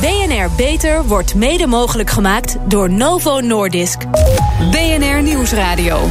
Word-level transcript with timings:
BNR 0.00 0.50
Beter 0.56 1.04
wordt 1.04 1.34
mede 1.34 1.66
mogelijk 1.66 2.10
gemaakt 2.10 2.56
door 2.68 2.90
Novo 2.90 3.40
Nordisk. 3.40 3.98
BNR 4.70 5.22
Nieuwsradio. 5.22 6.10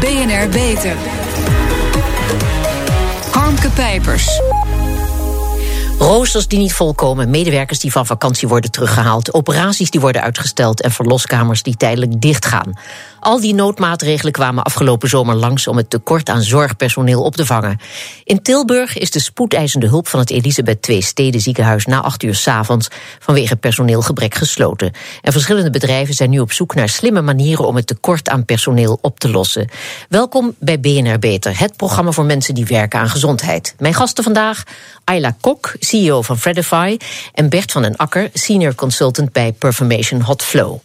BNR 0.00 0.48
Beter. 0.48 0.96
Harmke 3.30 3.68
Pijpers. 3.70 4.40
Roosters 5.98 6.48
die 6.48 6.58
niet 6.58 6.72
volkomen, 6.72 7.30
medewerkers 7.30 7.78
die 7.78 7.92
van 7.92 8.06
vakantie 8.06 8.48
worden 8.48 8.70
teruggehaald, 8.70 9.34
operaties 9.34 9.90
die 9.90 10.00
worden 10.00 10.22
uitgesteld 10.22 10.80
en 10.80 10.90
verloskamers 10.90 11.62
die 11.62 11.76
tijdelijk 11.76 12.20
dichtgaan. 12.20 12.72
Al 13.24 13.40
die 13.40 13.54
noodmaatregelen 13.54 14.32
kwamen 14.32 14.64
afgelopen 14.64 15.08
zomer 15.08 15.34
langs 15.34 15.66
om 15.66 15.76
het 15.76 15.90
tekort 15.90 16.28
aan 16.28 16.42
zorgpersoneel 16.42 17.22
op 17.22 17.36
te 17.36 17.46
vangen. 17.46 17.78
In 18.24 18.42
Tilburg 18.42 18.98
is 18.98 19.10
de 19.10 19.20
spoedeisende 19.20 19.86
hulp 19.86 20.08
van 20.08 20.20
het 20.20 20.30
Elisabeth 20.30 20.88
II 20.88 21.02
Steden 21.02 21.40
ziekenhuis 21.40 21.86
na 21.86 22.02
acht 22.02 22.22
uur 22.22 22.34
s 22.34 22.48
avonds 22.48 22.88
vanwege 23.18 23.56
personeelgebrek 23.56 24.34
gesloten. 24.34 24.92
En 25.22 25.32
verschillende 25.32 25.70
bedrijven 25.70 26.14
zijn 26.14 26.30
nu 26.30 26.38
op 26.38 26.52
zoek 26.52 26.74
naar 26.74 26.88
slimme 26.88 27.22
manieren 27.22 27.66
om 27.66 27.76
het 27.76 27.86
tekort 27.86 28.28
aan 28.28 28.44
personeel 28.44 28.98
op 29.00 29.18
te 29.18 29.30
lossen. 29.30 29.68
Welkom 30.08 30.54
bij 30.58 30.80
BNR 30.80 31.18
Beter, 31.18 31.58
het 31.58 31.76
programma 31.76 32.10
voor 32.10 32.24
mensen 32.24 32.54
die 32.54 32.66
werken 32.66 33.00
aan 33.00 33.08
gezondheid. 33.10 33.74
Mijn 33.78 33.94
gasten 33.94 34.24
vandaag 34.24 34.62
Ayla 35.04 35.36
Kok, 35.40 35.74
CEO 35.78 36.22
van 36.22 36.38
Fredify, 36.38 36.96
en 37.32 37.48
Bert 37.48 37.72
van 37.72 37.82
den 37.82 37.96
Akker, 37.96 38.30
senior 38.32 38.74
consultant 38.74 39.32
bij 39.32 39.52
Performation 39.52 40.20
Hot 40.20 40.42
Flow. 40.42 40.78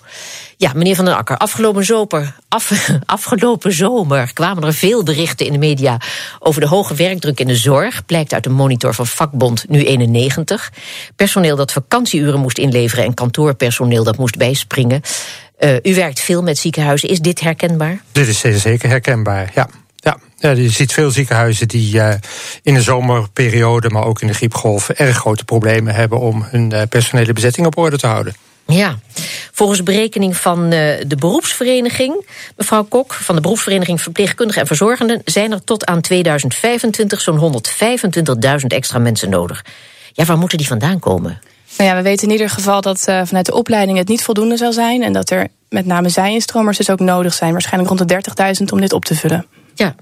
Ja, 0.61 0.71
meneer 0.75 0.95
Van 0.95 1.05
den 1.05 1.15
Akker, 1.15 1.37
afgelopen 1.37 1.85
zomer, 1.85 2.35
af, 2.47 2.89
afgelopen 3.05 3.73
zomer 3.73 4.33
kwamen 4.33 4.63
er 4.63 4.73
veel 4.73 5.03
berichten 5.03 5.45
in 5.45 5.51
de 5.51 5.57
media 5.57 5.97
over 6.39 6.61
de 6.61 6.67
hoge 6.67 6.95
werkdruk 6.95 7.39
in 7.39 7.47
de 7.47 7.55
zorg. 7.55 8.05
Blijkt 8.05 8.33
uit 8.33 8.45
een 8.45 8.53
monitor 8.53 8.93
van 8.93 9.07
vakbond 9.07 9.65
Nu 9.69 9.85
91. 9.85 10.71
Personeel 11.15 11.55
dat 11.55 11.71
vakantieuren 11.71 12.39
moest 12.39 12.57
inleveren 12.57 13.05
en 13.05 13.13
kantoorpersoneel 13.13 14.03
dat 14.03 14.17
moest 14.17 14.37
bijspringen. 14.37 15.01
Uh, 15.59 15.75
u 15.83 15.95
werkt 15.95 16.19
veel 16.19 16.43
met 16.43 16.57
ziekenhuizen. 16.57 17.09
Is 17.09 17.19
dit 17.19 17.39
herkenbaar? 17.39 18.01
Dit 18.11 18.27
is 18.27 18.61
zeker 18.61 18.89
herkenbaar, 18.89 19.51
ja. 19.55 19.69
Ja, 19.95 20.17
ja, 20.38 20.49
je 20.49 20.69
ziet 20.69 20.94
veel 20.94 21.11
ziekenhuizen 21.11 21.67
die 21.67 21.95
uh, 21.95 22.13
in 22.63 22.73
de 22.73 22.81
zomerperiode, 22.81 23.89
maar 23.89 24.05
ook 24.05 24.21
in 24.21 24.27
de 24.27 24.33
griepgolf, 24.33 24.89
erg 24.89 25.17
grote 25.17 25.45
problemen 25.45 25.95
hebben 25.95 26.19
om 26.19 26.45
hun 26.49 26.73
uh, 26.73 26.81
personele 26.89 27.33
bezetting 27.33 27.66
op 27.66 27.77
orde 27.77 27.97
te 27.97 28.07
houden. 28.07 28.33
Ja, 28.70 29.00
volgens 29.52 29.84
berekening 29.84 30.38
van 30.38 30.64
uh, 30.64 30.70
de 31.08 31.16
beroepsvereniging, 31.20 32.28
mevrouw 32.58 32.84
Kok, 32.84 33.14
van 33.14 33.36
de 33.36 33.42
beroepsvereniging 33.42 34.02
Verpleegkundigen 34.02 34.62
en 34.62 34.67
Verzorgenden, 34.67 35.22
zijn 35.25 35.52
er 35.52 35.64
tot 35.64 35.86
aan 35.86 36.02
2025 36.02 37.22
zo'n 37.22 37.62
125.000 38.62 38.66
extra 38.67 39.00
mensen 39.00 39.30
nodig. 39.30 39.66
Ja, 40.14 40.25
waar 40.25 40.38
moeten 40.38 40.58
die 40.58 40.67
vandaan 40.67 41.00
komen? 41.00 41.42
Nou 41.78 41.90
ja, 41.90 41.95
we 41.95 42.02
weten 42.02 42.28
in 42.28 42.34
ieder 42.34 42.50
geval 42.50 42.81
dat 42.81 43.06
uh, 43.09 43.22
vanuit 43.25 43.45
de 43.45 43.53
opleiding 43.53 43.97
het 43.97 44.08
niet 44.08 44.23
voldoende 44.23 44.58
zal 44.58 44.73
zijn. 44.73 45.03
En 45.03 45.14
dat 45.14 45.30
er 45.30 45.47
met 45.70 45.86
name 45.86 46.09
zij-instromers 46.09 46.78
dus 46.78 46.90
ook 46.90 47.00
nodig 47.00 47.34
zijn. 47.34 47.52
Waarschijnlijk 47.52 47.90
rond 47.90 48.09
de 48.09 48.22
30.000 48.62 48.66
om 48.73 48.81
dit 48.81 48.94
op 48.94 49.06
te 49.06 49.16
vullen. 49.16 49.45
Ja, 49.75 49.95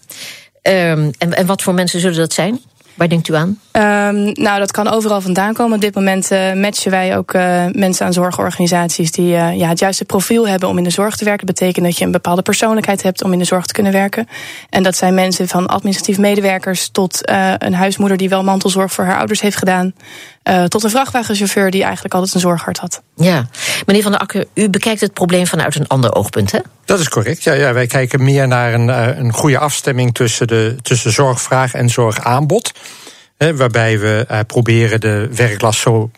um, 0.61 1.11
en, 1.17 1.33
en 1.33 1.45
wat 1.45 1.61
voor 1.61 1.73
mensen 1.73 1.99
zullen 1.99 2.17
dat 2.17 2.33
zijn? 2.33 2.59
Waar 2.97 3.09
denkt 3.09 3.27
u 3.27 3.35
aan? 3.35 3.47
Um, 3.47 4.31
nou, 4.33 4.59
dat 4.59 4.71
kan 4.71 4.87
overal 4.87 5.21
vandaan 5.21 5.53
komen. 5.53 5.75
Op 5.75 5.81
dit 5.81 5.95
moment 5.95 6.31
uh, 6.31 6.53
matchen 6.53 6.91
wij 6.91 7.17
ook 7.17 7.33
uh, 7.33 7.65
mensen 7.71 8.05
aan 8.05 8.13
zorgorganisaties 8.13 9.11
die 9.11 9.33
uh, 9.33 9.57
ja, 9.57 9.67
het 9.67 9.79
juiste 9.79 10.05
profiel 10.05 10.47
hebben 10.47 10.69
om 10.69 10.77
in 10.77 10.83
de 10.83 10.89
zorg 10.89 11.15
te 11.15 11.25
werken. 11.25 11.45
Dat 11.45 11.55
betekent 11.55 11.85
dat 11.85 11.97
je 11.97 12.05
een 12.05 12.11
bepaalde 12.11 12.41
persoonlijkheid 12.41 13.03
hebt 13.03 13.23
om 13.23 13.33
in 13.33 13.39
de 13.39 13.45
zorg 13.45 13.65
te 13.65 13.73
kunnen 13.73 13.91
werken. 13.91 14.27
En 14.69 14.83
dat 14.83 14.95
zijn 14.95 15.13
mensen 15.13 15.47
van 15.47 15.67
administratief 15.67 16.17
medewerkers 16.17 16.89
tot 16.89 17.21
een 17.57 17.73
huismoeder 17.73 18.17
die 18.17 18.29
wel 18.29 18.43
mantelzorg 18.43 18.91
voor 18.91 19.05
haar 19.05 19.17
ouders 19.17 19.41
heeft 19.41 19.57
gedaan. 19.57 19.93
Tot 20.67 20.83
een 20.83 20.89
vrachtwagenchauffeur 20.89 21.71
die 21.71 21.83
eigenlijk 21.83 22.13
altijd 22.13 22.33
een 22.33 22.39
zorghart 22.39 22.77
had. 22.77 23.01
Ja, 23.15 23.47
meneer 23.85 24.01
Van 24.01 24.11
der 24.11 24.21
Akker, 24.21 24.45
u 24.53 24.69
bekijkt 24.69 25.01
het 25.01 25.13
probleem 25.13 25.47
vanuit 25.47 25.75
een 25.75 25.87
ander 25.87 26.15
oogpunt, 26.15 26.51
hè? 26.51 26.59
Dat 26.85 26.99
is 26.99 27.09
correct. 27.09 27.43
Ja, 27.43 27.53
ja, 27.53 27.73
wij 27.73 27.87
kijken 27.87 28.23
meer 28.23 28.47
naar 28.47 28.73
een, 28.73 28.87
een 29.19 29.33
goede 29.33 29.57
afstemming 29.57 30.13
tussen, 30.13 30.47
de, 30.47 30.75
tussen 30.81 31.11
zorgvraag 31.11 31.73
en 31.73 31.89
zorgaanbod. 31.89 32.71
Hè, 33.37 33.55
waarbij 33.55 33.99
we 33.99 34.25
uh, 34.31 34.39
proberen 34.47 35.01
de 35.01 35.29
werklast 35.31 35.79
zo 35.79 36.11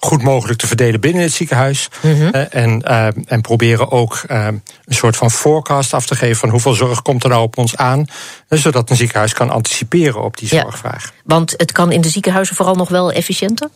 goed 0.00 0.22
mogelijk 0.22 0.58
te 0.58 0.66
verdelen 0.66 1.00
binnen 1.00 1.22
het 1.22 1.32
ziekenhuis. 1.32 1.88
Mm 2.02 2.14
-hmm. 2.14 2.30
en, 2.32 2.82
uh, 2.88 3.06
en 3.26 3.40
proberen 3.40 3.90
ook 3.90 4.22
uh, 4.30 4.46
een 4.46 4.94
soort 4.94 5.16
van 5.16 5.30
forecast 5.30 5.94
af 5.94 6.06
te 6.06 6.14
geven 6.14 6.36
van 6.36 6.48
hoeveel 6.48 6.72
zorg 6.72 7.02
komt 7.02 7.22
er 7.22 7.30
nou 7.30 7.42
op 7.42 7.58
ons 7.58 7.76
aan. 7.76 8.06
zodat 8.48 8.90
een 8.90 8.96
ziekenhuis 8.96 9.32
kan 9.32 9.50
anticiperen 9.50 10.22
op 10.22 10.36
die 10.36 10.48
zorgvraag. 10.48 11.04
Ja, 11.04 11.22
want 11.24 11.54
het 11.56 11.72
kan 11.72 11.92
in 11.92 12.00
de 12.00 12.08
ziekenhuizen 12.08 12.56
vooral 12.56 12.74
nog 12.74 12.88
wel 12.88 13.12
efficiënter? 13.12 13.68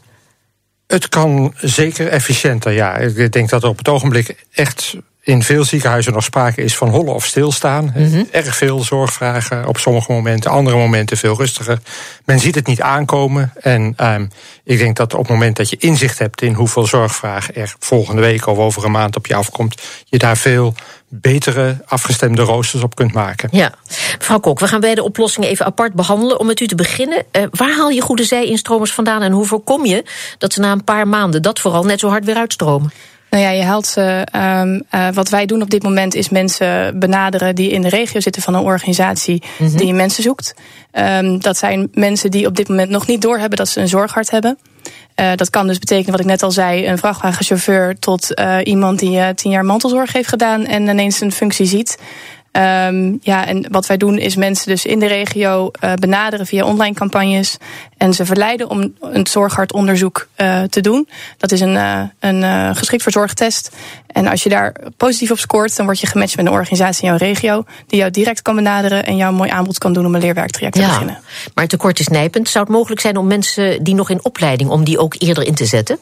Het 0.87 1.09
kan 1.09 1.55
zeker 1.61 2.09
efficiënter, 2.09 2.72
ja. 2.72 2.97
Ik 2.97 3.32
denk 3.32 3.49
dat 3.49 3.62
er 3.62 3.69
op 3.69 3.78
het 3.78 3.88
ogenblik 3.88 4.44
echt 4.53 4.97
in 5.25 5.43
veel 5.43 5.65
ziekenhuizen 5.65 6.12
nog 6.12 6.25
sprake 6.25 6.62
is 6.62 6.77
van 6.77 6.88
hollen 6.88 7.15
of 7.15 7.25
stilstaan. 7.25 7.93
Mm 7.97 8.12
-hmm. 8.12 8.28
Erg 8.31 8.56
veel 8.56 8.81
zorgvragen 8.81 9.66
op 9.66 9.78
sommige 9.78 10.12
momenten, 10.12 10.50
andere 10.50 10.77
momenten 10.77 11.16
veel 11.16 11.37
rustiger. 11.37 11.78
Men 12.25 12.41
ziet 12.41 12.55
het 12.55 12.66
niet 12.66 12.81
aankomen. 12.81 13.53
En 13.61 13.94
um, 14.00 14.31
ik 14.65 14.78
denk 14.78 14.97
dat 14.97 15.12
op 15.15 15.21
het 15.21 15.28
moment 15.28 15.56
dat 15.56 15.71
je 15.71 15.77
inzicht 15.77 16.19
hebt 16.19 16.43
in 16.43 16.53
hoeveel 16.53 16.87
zorgvragen 16.87 17.55
er 17.55 17.75
volgende 17.78 18.21
week 18.21 18.47
of 18.47 18.59
over 18.59 18.84
een 18.84 18.91
maand 18.91 19.16
op 19.16 19.27
je 19.27 19.34
afkomt, 19.34 19.82
je 20.05 20.19
daar 20.19 20.37
veel 20.37 20.75
betere 21.09 21.77
afgestemde 21.87 22.43
roosters 22.43 22.82
op 22.82 22.94
kunt 22.94 23.12
maken. 23.12 23.49
Ja, 23.53 23.75
mevrouw 24.19 24.41
Kok, 24.41 24.61
we 24.61 24.69
gaan 24.69 24.81
bij 24.81 24.94
de 24.94 25.03
oplossingen 25.03 25.49
even 25.49 25.66
apart 25.66 25.93
behandelen. 25.93 26.38
Om 26.38 26.47
met 26.47 26.61
u 26.61 26.66
te 26.66 26.75
beginnen, 26.75 27.25
uh, 27.32 27.43
waar 27.50 27.75
haal 27.77 27.91
je 27.91 28.00
goede 28.00 28.25
zij-instromers 28.25 28.93
vandaan 28.93 29.22
en 29.22 29.32
hoe 29.32 29.47
voorkom 29.47 29.87
je 29.87 30.05
dat 30.38 30.53
ze 30.53 30.61
na 30.61 30.72
een 30.72 30.84
paar 30.84 31.09
maanden 31.09 31.43
dat 31.43 31.61
vooral 31.61 31.84
net 31.84 32.00
zo 32.00 32.09
hard 32.09 32.25
weer 32.25 32.37
uitstromen? 32.37 32.93
Nou 33.32 33.44
ja, 33.44 33.50
je 33.50 33.62
haalt 33.62 33.87
ze. 33.87 34.26
Um, 34.37 34.82
uh, 34.94 35.09
wat 35.12 35.28
wij 35.28 35.47
doen 35.47 35.62
op 35.62 35.70
dit 35.70 35.82
moment 35.82 36.15
is 36.15 36.28
mensen 36.28 36.98
benaderen 36.98 37.54
die 37.54 37.70
in 37.70 37.82
de 37.82 37.88
regio 37.88 38.20
zitten 38.20 38.43
van 38.43 38.54
een 38.54 38.62
organisatie 38.62 39.43
mm 39.59 39.66
-hmm. 39.66 39.76
die 39.76 39.94
mensen 39.94 40.22
zoekt. 40.22 40.54
Um, 40.93 41.41
dat 41.41 41.56
zijn 41.56 41.88
mensen 41.93 42.31
die 42.31 42.47
op 42.47 42.56
dit 42.56 42.69
moment 42.69 42.91
nog 42.91 43.06
niet 43.06 43.22
doorhebben 43.22 43.59
dat 43.59 43.69
ze 43.69 43.81
een 43.81 43.88
zorghart 43.88 44.31
hebben. 44.31 44.59
Uh, 45.20 45.32
dat 45.34 45.50
kan 45.50 45.66
dus 45.66 45.78
betekenen, 45.78 46.10
wat 46.10 46.20
ik 46.20 46.26
net 46.26 46.43
al 46.43 46.50
zei, 46.50 46.87
een 46.87 46.98
vrachtwagenchauffeur 46.98 47.98
tot 47.98 48.38
uh, 48.38 48.59
iemand 48.62 48.98
die 48.98 49.34
tien 49.34 49.50
jaar 49.50 49.64
mantelzorg 49.64 50.12
heeft 50.12 50.28
gedaan 50.28 50.66
en 50.66 50.88
ineens 50.88 51.20
een 51.20 51.32
functie 51.32 51.66
ziet. 51.66 51.99
Um, 52.56 53.18
ja, 53.22 53.46
en 53.46 53.66
wat 53.70 53.86
wij 53.86 53.96
doen 53.96 54.18
is 54.18 54.36
mensen 54.36 54.68
dus 54.68 54.86
in 54.86 54.98
de 54.98 55.06
regio 55.06 55.70
uh, 55.84 55.92
benaderen 55.94 56.46
via 56.46 56.64
online 56.64 56.94
campagnes. 56.94 57.56
En 57.96 58.14
ze 58.14 58.26
verleiden 58.26 58.70
om 58.70 58.94
een 59.00 59.26
zorghartonderzoek 59.26 60.28
uh, 60.36 60.62
te 60.62 60.80
doen. 60.80 61.08
Dat 61.38 61.52
is 61.52 61.60
een, 61.60 61.74
uh, 61.74 62.02
een 62.20 62.76
geschikt 62.76 63.02
voor 63.02 63.12
zorgtest. 63.12 63.70
En 64.06 64.26
als 64.26 64.42
je 64.42 64.48
daar 64.48 64.74
positief 64.96 65.30
op 65.30 65.38
scoort, 65.38 65.76
dan 65.76 65.86
word 65.86 66.00
je 66.00 66.06
gematcht 66.06 66.36
met 66.36 66.46
een 66.46 66.52
organisatie 66.52 67.02
in 67.02 67.08
jouw 67.08 67.18
regio. 67.18 67.64
Die 67.86 67.98
jou 67.98 68.10
direct 68.10 68.42
kan 68.42 68.54
benaderen 68.54 69.06
en 69.06 69.16
jou 69.16 69.30
een 69.30 69.36
mooi 69.36 69.50
aanbod 69.50 69.78
kan 69.78 69.92
doen 69.92 70.06
om 70.06 70.14
een 70.14 70.20
leerwerktraject 70.20 70.76
ja, 70.76 70.82
te 70.82 70.88
beginnen. 70.88 71.19
Maar 71.54 71.64
het 71.64 71.69
tekort 71.69 72.00
is 72.00 72.08
nijpend. 72.08 72.48
Zou 72.48 72.64
het 72.64 72.74
mogelijk 72.74 73.00
zijn 73.00 73.16
om 73.16 73.26
mensen 73.26 73.82
die 73.82 73.94
nog 73.94 74.10
in 74.10 74.24
opleiding, 74.24 74.70
om 74.70 74.84
die 74.84 74.98
ook 74.98 75.14
eerder 75.19 75.46
in 75.46 75.54
te 75.54 75.66
zetten? 75.66 75.98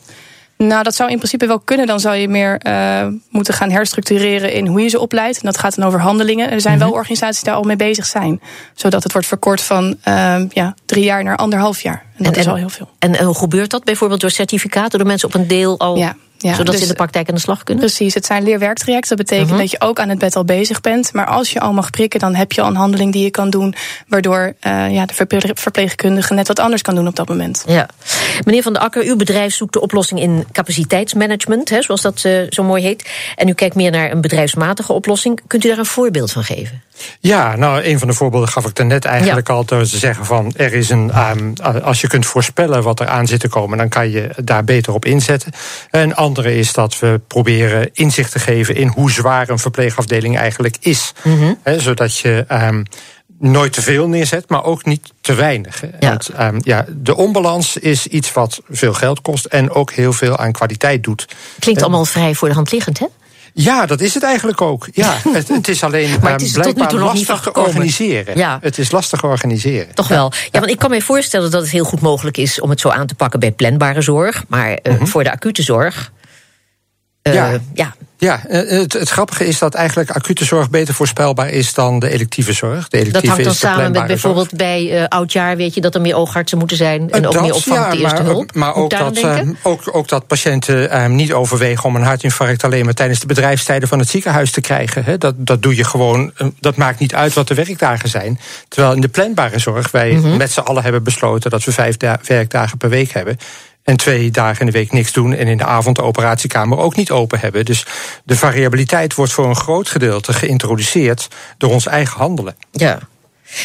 Nou, 0.67 0.83
dat 0.83 0.95
zou 0.95 1.11
in 1.11 1.17
principe 1.17 1.47
wel 1.47 1.61
kunnen. 1.61 1.87
Dan 1.87 2.01
zou 2.01 2.17
je 2.17 2.29
meer 2.29 2.61
uh, 2.67 3.07
moeten 3.29 3.55
gaan 3.55 3.71
herstructureren 3.71 4.53
in 4.53 4.67
hoe 4.67 4.81
je 4.81 4.89
ze 4.89 4.99
opleidt. 4.99 5.37
En 5.37 5.45
dat 5.45 5.59
gaat 5.59 5.77
dan 5.77 5.87
over 5.87 6.01
handelingen. 6.01 6.51
Er 6.51 6.61
zijn 6.61 6.79
wel 6.79 6.91
organisaties 6.91 7.37
die 7.37 7.49
daar 7.49 7.59
al 7.59 7.67
mee 7.67 7.77
bezig 7.77 8.07
zijn. 8.07 8.41
Zodat 8.75 9.03
het 9.03 9.13
wordt 9.13 9.27
verkort 9.27 9.61
van 9.61 9.97
uh, 10.09 10.37
ja, 10.49 10.75
drie 10.85 11.05
jaar 11.05 11.25
naar 11.25 11.37
anderhalf 11.37 11.81
jaar. 11.81 12.05
En 12.17 12.25
dat 12.25 12.35
en, 12.35 12.41
is 12.41 12.47
al 12.47 12.55
heel 12.55 12.69
veel. 12.69 12.89
En, 12.99 13.19
en 13.19 13.25
hoe 13.25 13.35
gebeurt 13.35 13.71
dat? 13.71 13.85
Bijvoorbeeld 13.85 14.21
door 14.21 14.31
certificaten, 14.31 14.99
door 14.99 15.09
mensen 15.09 15.29
op 15.29 15.35
een 15.35 15.47
deel 15.49 15.79
al. 15.79 15.97
Ja. 15.97 16.17
Ja, 16.43 16.55
zodat 16.55 16.67
dus, 16.67 16.77
ze 16.77 16.83
in 16.83 16.89
de 16.89 16.97
praktijk 16.97 17.29
aan 17.29 17.35
de 17.35 17.41
slag 17.41 17.63
kunnen? 17.63 17.85
Precies, 17.85 18.15
het 18.15 18.27
zijn 18.27 18.43
leerwerktrajecten. 18.43 19.17
Dat 19.17 19.27
betekent 19.27 19.47
uh 19.47 19.53
-huh. 19.53 19.61
dat 19.61 19.71
je 19.71 19.81
ook 19.81 20.01
aan 20.01 20.09
het 20.09 20.19
bed 20.19 20.37
al 20.37 20.45
bezig 20.45 20.81
bent. 20.81 21.13
Maar 21.13 21.27
als 21.27 21.53
je 21.53 21.61
al 21.61 21.73
mag 21.73 21.91
prikken, 21.91 22.21
dan 22.21 22.35
heb 22.35 22.53
je 22.53 22.61
al 22.61 22.69
een 22.69 22.77
handeling 22.77 23.13
die 23.13 23.23
je 23.23 23.31
kan 23.31 23.51
doen. 23.51 23.75
Waardoor 24.09 24.55
uh, 24.67 24.93
ja, 24.93 25.07
de 25.07 25.55
verpleegkundige 25.55 26.35
net 26.35 26.49
wat 26.49 26.59
anders 26.59 26.83
kan 26.83 26.95
doen 26.95 27.07
op 27.07 27.17
dat 27.17 27.29
moment. 27.29 27.65
Ja. 27.67 27.89
Meneer 28.45 28.63
Van 28.63 28.73
der 28.73 28.83
Akker, 28.83 29.05
uw 29.05 29.17
bedrijf 29.17 29.55
zoekt 29.55 29.73
de 29.73 29.81
oplossing 29.81 30.21
in 30.21 30.45
capaciteitsmanagement, 30.53 31.69
hè, 31.69 31.83
zoals 31.83 32.03
dat 32.03 32.23
uh, 32.27 32.43
zo 32.49 32.63
mooi 32.63 32.83
heet. 32.83 33.11
En 33.37 33.49
u 33.49 33.53
kijkt 33.53 33.75
meer 33.75 33.91
naar 33.91 34.11
een 34.11 34.21
bedrijfsmatige 34.21 34.93
oplossing. 34.93 35.41
Kunt 35.47 35.65
u 35.65 35.69
daar 35.69 35.79
een 35.79 35.87
voorbeeld 35.87 36.33
van 36.33 36.45
geven? 36.45 36.83
Ja, 37.21 37.57
nou, 37.57 37.85
een 37.85 37.99
van 37.99 38.09
de 38.09 38.15
voorbeelden 38.15 38.49
gaf 38.49 38.67
ik 38.67 38.75
daarnet 38.75 39.05
eigenlijk 39.05 39.49
ja. 39.49 39.55
al 39.55 39.65
door 39.65 39.83
te 39.83 39.99
zeggen 39.99 40.25
van 40.25 40.53
er 40.57 40.73
is 40.73 40.91
een, 40.91 41.13
um, 41.19 41.53
als 41.83 42.01
je 42.01 42.07
kunt 42.07 42.27
voorspellen 42.27 42.83
wat 42.83 43.01
er 43.01 43.07
aan 43.07 43.27
zit 43.27 43.41
te 43.41 43.49
komen, 43.49 43.79
dan 43.79 43.89
kan 43.89 44.11
je 44.11 44.31
daar 44.45 44.65
beter 44.65 44.93
op 44.93 45.05
inzetten. 45.05 45.53
Een 45.91 46.15
andere 46.15 46.55
is 46.55 46.73
dat 46.73 46.99
we 46.99 47.21
proberen 47.27 47.91
inzicht 47.93 48.33
te 48.33 48.39
geven 48.39 48.75
in 48.77 48.89
hoe 48.89 49.11
zwaar 49.11 49.49
een 49.49 49.59
verpleegafdeling 49.59 50.39
eigenlijk 50.39 50.77
is. 50.81 51.13
Mm 51.23 51.39
-hmm. 51.39 51.59
He, 51.63 51.81
zodat 51.81 52.19
je 52.19 52.45
um, 52.49 52.85
nooit 53.41 53.73
te 53.73 53.83
veel 53.83 54.09
neerzet, 54.09 54.49
maar 54.49 54.65
ook 54.65 54.85
niet 54.85 55.13
te 55.21 55.35
weinig. 55.35 55.83
Ja. 56.01 56.09
Want 56.09 56.31
um, 56.41 56.61
ja, 56.63 56.85
de 56.89 57.17
onbalans 57.17 57.77
is 57.77 58.07
iets 58.07 58.33
wat 58.33 58.61
veel 58.69 58.95
geld 58.95 59.21
kost 59.21 59.45
en 59.45 59.71
ook 59.71 59.93
heel 59.93 60.13
veel 60.13 60.37
aan 60.37 60.53
kwaliteit 60.53 61.05
doet. 61.05 61.29
Klinkt 61.59 61.83
allemaal 61.83 62.05
vrij 62.05 62.35
voor 62.35 62.49
de 62.49 62.55
hand 62.55 62.73
liggend, 62.73 62.99
hè? 62.99 63.07
Ja, 63.53 63.87
dat 63.87 64.01
is 64.01 64.15
het 64.15 64.23
eigenlijk 64.23 64.61
ook. 64.61 64.89
Ja, 64.93 65.17
het, 65.33 65.49
het 65.49 65.69
is 65.69 65.85
alleen 65.85 66.17
maar 66.23 66.33
het 66.33 66.43
is 66.43 66.53
blijkbaar 66.53 66.95
nog 66.95 67.15
lastig 67.15 67.41
te 67.41 67.53
organiseren. 67.53 68.39
Ja. 68.39 68.59
Het 68.63 68.79
is 68.79 68.91
lastig 68.91 69.25
organiseren. 69.25 69.95
Toch 69.95 70.09
wel. 70.09 70.33
Ja, 70.51 70.59
want 70.59 70.71
ik 70.71 70.79
kan 70.79 70.91
me 70.91 71.03
voorstellen 71.03 71.51
dat 71.51 71.63
het 71.63 71.71
heel 71.71 71.85
goed 71.85 72.01
mogelijk 72.01 72.37
is 72.37 72.61
om 72.61 72.71
het 72.71 72.81
zo 72.81 72.89
aan 72.89 73.07
te 73.07 73.15
pakken 73.15 73.41
bij 73.41 73.53
planbare 73.53 74.03
zorg. 74.03 74.45
Maar 74.49 74.71
uh, 74.71 74.77
mm 74.83 74.97
-hmm. 74.97 75.07
voor 75.07 75.25
de 75.25 75.33
acute 75.33 75.63
zorg. 75.63 76.13
Uh, 77.23 77.35
ja. 77.35 77.59
ja. 77.75 77.95
Ja, 78.21 78.41
het, 78.43 78.93
het, 78.93 79.09
grappige 79.09 79.47
is 79.47 79.59
dat 79.59 79.75
eigenlijk 79.75 80.11
acute 80.11 80.45
zorg 80.45 80.71
beter 80.71 80.95
voorspelbaar 80.95 81.49
is 81.49 81.75
dan 81.75 81.99
de 81.99 82.11
electieve 82.11 82.53
zorg. 82.53 82.89
De 82.89 82.99
electieve 82.99 83.27
dat 83.27 83.37
hangt 83.37 83.45
dan 83.45 83.55
samen 83.55 83.93
met 83.93 84.07
bijvoorbeeld 84.07 84.49
zorg. 84.49 84.63
bij 84.63 85.01
uh, 85.01 85.05
oudjaar, 85.09 85.57
weet 85.57 85.75
je, 85.75 85.81
dat 85.81 85.95
er 85.95 86.01
meer 86.01 86.15
oogartsen 86.15 86.59
moeten 86.59 86.77
zijn 86.77 87.11
en 87.11 87.27
ook 87.27 87.41
meer 87.41 87.55
opvang 87.55 87.79
ja, 87.79 87.91
de 87.91 87.99
eerste 87.99 88.23
maar, 88.23 88.25
hulp. 88.25 88.55
Maar 88.55 88.75
ook 88.75 88.91
dat, 88.91 89.17
uh, 89.17 89.41
ook, 89.63 89.81
ook 89.93 90.09
dat 90.09 90.27
patiënten 90.27 90.83
uh, 90.83 91.07
niet 91.07 91.33
overwegen 91.33 91.85
om 91.85 91.97
een 91.97 92.03
hartinfarct 92.03 92.65
alleen 92.65 92.85
maar 92.85 92.95
tijdens 92.95 93.21
de 93.21 93.27
bedrijfstijden 93.27 93.89
van 93.89 93.99
het 93.99 94.09
ziekenhuis 94.09 94.51
te 94.51 94.61
krijgen. 94.61 95.05
Hè. 95.05 95.19
Dat, 95.19 95.35
dat 95.37 95.63
doe 95.63 95.77
je 95.77 95.85
gewoon, 95.85 96.33
dat 96.61 96.77
maakt 96.77 96.99
niet 96.99 97.15
uit 97.15 97.33
wat 97.33 97.49
de 97.49 97.55
werkdagen 97.55 98.09
zijn. 98.09 98.41
Terwijl 98.69 98.95
in 98.95 99.01
de 99.01 99.09
planbare 99.09 99.59
zorg 99.59 99.91
wij 99.91 100.13
mm 100.13 100.23
-hmm. 100.23 100.37
met 100.37 100.53
z'n 100.53 100.61
allen 100.61 100.83
hebben 100.83 101.03
besloten 101.03 101.51
dat 101.51 101.65
we 101.65 101.73
vijf 101.73 101.97
werkdagen 102.27 102.79
per 102.79 102.89
week 102.89 103.13
hebben 103.13 103.39
en 103.83 103.97
twee 103.97 104.31
dagen 104.31 104.61
in 104.61 104.67
de 104.67 104.73
week 104.73 104.93
niks 104.93 105.13
doen 105.13 105.35
en 105.35 105.47
in 105.47 105.57
de 105.57 105.65
avond 105.65 105.97
de 105.97 106.03
operatiekamer 106.03 106.79
ook 106.79 106.97
niet 106.97 107.11
open 107.11 107.41
hebben. 107.41 107.65
Dus 107.65 107.87
de 108.25 108.37
variabiliteit 108.37 109.15
wordt 109.15 109.33
voor 109.33 109.49
een 109.49 109.57
groot 109.57 109.89
gedeelte 109.89 110.33
geïntroduceerd 110.33 111.29
door 111.59 111.71
ons 111.71 111.87
eigen 111.87 112.19
handelen. 112.19 112.57
Ja. 112.71 112.99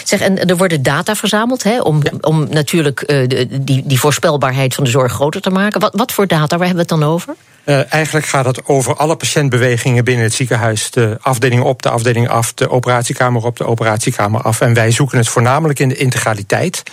Zeg, 0.04 0.20
en 0.20 0.46
er 0.46 0.58
worden 0.58 0.84
data 0.84 1.16
verzameld 1.16 1.64
hè, 1.64 1.82
om, 1.82 2.00
ja. 2.04 2.12
om 2.22 2.48
natuurlijk 2.50 3.02
uh, 3.02 3.28
de, 3.28 3.48
die, 3.62 3.84
die 3.86 4.00
voorspelbaarheid 4.00 4.74
van 4.74 4.84
de 4.84 4.90
zorg 4.90 5.12
groter 5.12 5.42
te 5.42 5.50
maken. 5.50 5.80
Wat, 5.80 5.96
wat 5.96 6.12
voor 6.12 6.28
data, 6.28 6.58
waar 6.58 6.68
hebben 6.68 6.86
we 6.86 6.94
het 6.94 7.02
dan 7.02 7.12
over? 7.12 7.36
Uh, 7.66 7.94
eigenlijk 7.94 8.26
gaat 8.26 8.46
het 8.46 8.66
over 8.68 8.96
alle 8.96 9.16
patiëntbewegingen 9.16 10.04
binnen 10.04 10.24
het 10.24 10.34
ziekenhuis. 10.34 10.92
De 10.92 11.18
afdeling 11.22 11.64
op, 11.64 11.82
de 11.82 11.90
afdeling 11.90 12.30
af, 12.30 12.54
de 12.54 12.70
operatiekamer 12.70 13.44
op, 13.44 13.58
de 13.58 13.66
operatiekamer 13.66 14.42
af. 14.42 14.62
En 14.62 14.74
wij 14.74 14.92
zoeken 14.92 15.18
het 15.18 15.28
voornamelijk 15.28 15.80
in 15.80 15.90
de 15.90 15.98
integraliteit. 15.98 16.84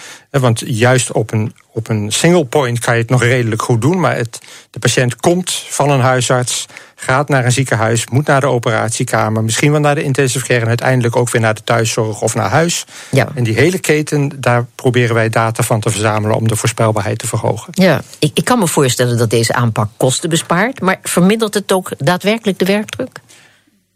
Want 0.40 0.62
juist 0.66 1.12
op 1.12 1.32
een, 1.32 1.54
op 1.72 1.88
een 1.88 2.12
single 2.12 2.44
point 2.44 2.78
kan 2.78 2.94
je 2.94 3.00
het 3.00 3.10
nog 3.10 3.22
redelijk 3.22 3.62
goed 3.62 3.80
doen. 3.80 4.00
Maar 4.00 4.16
het, 4.16 4.38
de 4.70 4.78
patiënt 4.78 5.16
komt 5.16 5.50
van 5.68 5.90
een 5.90 6.00
huisarts, 6.00 6.66
gaat 6.94 7.28
naar 7.28 7.44
een 7.44 7.52
ziekenhuis, 7.52 8.06
moet 8.06 8.26
naar 8.26 8.40
de 8.40 8.46
operatiekamer, 8.46 9.44
misschien 9.44 9.70
wel 9.70 9.80
naar 9.80 9.94
de 9.94 10.02
intensive 10.02 10.46
care 10.46 10.60
en 10.60 10.68
uiteindelijk 10.68 11.16
ook 11.16 11.30
weer 11.30 11.40
naar 11.40 11.54
de 11.54 11.64
thuiszorg 11.64 12.20
of 12.20 12.34
naar 12.34 12.50
huis. 12.50 12.84
Ja. 13.10 13.28
En 13.34 13.44
die 13.44 13.54
hele 13.54 13.78
keten, 13.78 14.40
daar 14.40 14.66
proberen 14.74 15.14
wij 15.14 15.28
data 15.28 15.62
van 15.62 15.80
te 15.80 15.90
verzamelen 15.90 16.36
om 16.36 16.48
de 16.48 16.56
voorspelbaarheid 16.56 17.18
te 17.18 17.26
verhogen. 17.26 17.72
Ja, 17.72 18.02
ik, 18.18 18.30
ik 18.34 18.44
kan 18.44 18.58
me 18.58 18.66
voorstellen 18.66 19.18
dat 19.18 19.30
deze 19.30 19.52
aanpak 19.52 19.88
kosten 19.96 20.30
bespaart, 20.30 20.80
maar 20.80 20.98
vermindert 21.02 21.54
het 21.54 21.72
ook 21.72 21.90
daadwerkelijk 21.98 22.58
de 22.58 22.64
werkdruk? 22.64 23.20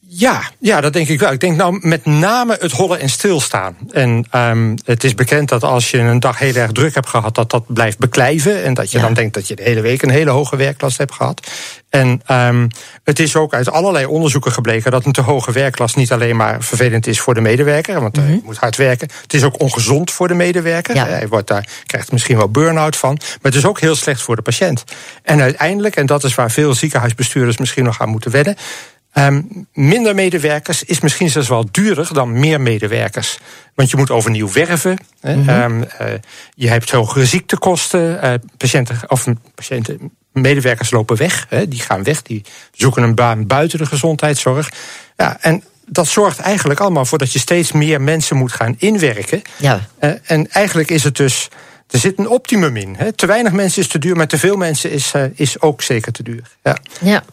Ja, 0.09 0.43
ja, 0.59 0.81
dat 0.81 0.93
denk 0.93 1.09
ik 1.09 1.21
wel. 1.21 1.33
Ik 1.33 1.41
denk 1.41 1.57
nou 1.57 1.79
met 1.81 2.05
name 2.05 2.57
het 2.61 2.73
hollen 2.73 3.01
en 3.01 3.09
stilstaan. 3.09 3.77
En 3.91 4.27
um, 4.35 4.75
het 4.85 5.05
is 5.05 5.15
bekend 5.15 5.49
dat 5.49 5.63
als 5.63 5.91
je 5.91 5.99
een 5.99 6.21
dag 6.21 6.39
heel 6.39 6.55
erg 6.55 6.73
druk 6.73 6.95
hebt 6.95 7.09
gehad, 7.09 7.35
dat 7.35 7.51
dat 7.51 7.65
blijft 7.67 7.99
beklijven. 7.99 8.63
En 8.63 8.75
dat 8.75 8.91
je 8.91 8.99
Ja. 8.99 9.05
dan 9.05 9.15
denkt 9.15 9.35
dat 9.35 9.49
je 9.49 9.57
de 9.57 9.63
hele 9.63 9.81
week 9.81 10.03
een 10.03 10.11
hele 10.11 10.31
hoge 10.31 10.57
werklast 10.57 10.99
hebt 10.99 11.15
gehad. 11.15 11.51
En 11.91 12.23
um, 12.31 12.69
het 13.05 13.19
is 13.19 13.37
ook 13.37 13.55
uit 13.55 13.71
allerlei 13.71 14.07
onderzoeken 14.07 14.53
gebleken 14.53 14.91
dat 14.91 15.05
een 15.07 15.13
te 15.13 15.21
hoge 15.21 15.53
werklast 15.53 15.97
niet 15.97 16.13
alleen 16.13 16.37
maar 16.37 16.63
vervelend 16.63 17.07
is 17.07 17.21
voor 17.21 17.35
de 17.35 17.41
medewerker, 17.41 18.01
want 18.01 18.19
uh, 18.19 18.29
je 18.29 18.41
moet 18.45 18.57
hard 18.57 18.77
werken. 18.77 19.09
Het 19.23 19.35
is 19.35 19.43
ook 19.43 19.61
ongezond 19.61 20.11
voor 20.11 20.29
de 20.29 20.35
medewerker. 20.35 20.95
Ja. 20.95 21.07
Hij 21.07 21.29
wordt 21.29 21.49
daar, 21.49 21.69
krijgt 21.87 22.13
misschien 22.13 22.37
wel 22.37 22.49
burn-out 22.49 22.97
van. 22.97 23.15
Maar 23.19 23.39
het 23.53 23.55
is 23.55 23.67
ook 23.67 23.81
heel 23.81 23.95
slecht 23.95 24.23
voor 24.23 24.37
de 24.37 24.43
patiënt. 24.43 24.85
En 25.23 25.41
uiteindelijk, 25.41 25.97
en 25.97 26.07
dat 26.07 26.25
is 26.25 26.35
waar 26.35 26.51
veel 26.51 26.75
ziekenhuisbestuurders 26.75 27.57
misschien 27.57 27.85
nog 27.85 28.01
aan 28.01 28.09
moeten 28.09 28.31
wedden. 28.31 28.57
Um, 29.19 29.67
minder 29.73 30.15
medewerkers 30.15 30.85
is 30.85 31.01
misschien 31.01 31.31
zelfs 31.31 31.49
wel 31.49 31.69
duurder 31.71 32.09
dan 32.13 32.41
meer 32.41 32.61
medewerkers. 32.61 33.39
Want 33.75 33.91
je 33.91 33.97
moet 33.97 34.11
overnieuw 34.11 34.53
werven. 34.53 34.99
Mm 35.23 35.49
-hmm. 35.49 35.49
um, 35.49 35.81
uh, 35.81 36.09
je 36.55 36.69
hebt 36.69 36.91
hogere 36.91 37.27
ziektekosten. 37.27 38.25
Uh, 38.25 38.35
patiënten, 38.57 39.01
of 39.07 39.27
patiënten, 39.55 40.13
medewerkers 40.33 40.91
lopen 40.91 41.17
weg. 41.17 41.47
Hè, 41.49 41.69
die 41.69 41.81
gaan 41.81 42.03
weg. 42.03 42.23
Die 42.23 42.43
zoeken 42.73 43.03
een 43.03 43.15
baan 43.15 43.47
buiten 43.47 43.79
de 43.79 43.87
gezondheidszorg. 43.87 44.71
Ja, 45.17 45.37
en 45.41 45.65
dat 45.87 46.07
zorgt 46.07 46.39
eigenlijk 46.39 46.81
allemaal 46.81 47.05
voor 47.05 47.19
dat 47.19 47.33
je 47.33 47.39
steeds 47.39 47.73
meer 47.73 48.01
mensen 48.01 48.37
moet 48.37 48.53
gaan 48.53 48.75
inwerken. 48.79 49.43
Ja. 49.57 49.81
Uh, 50.01 50.11
en 50.25 50.51
eigenlijk 50.51 50.91
is 50.91 51.05
het 51.05 51.17
dus. 51.17 51.49
Er 51.91 51.99
zit 51.99 52.19
een 52.19 52.29
optimum 52.29 52.77
in. 52.77 52.95
Hè. 52.99 53.13
Te 53.13 53.27
weinig 53.27 53.53
mensen 53.53 53.83
is 53.83 53.89
te 53.89 53.99
duur, 53.99 54.17
maar 54.17 54.27
te 54.27 54.39
veel 54.39 54.57
mensen 54.57 54.91
is, 54.91 55.13
is 55.35 55.61
ook 55.61 55.83
zeker 55.83 56.13
te 56.13 56.23
duur. 56.23 56.43
Ja. 56.63 56.77
ja. 57.01 57.25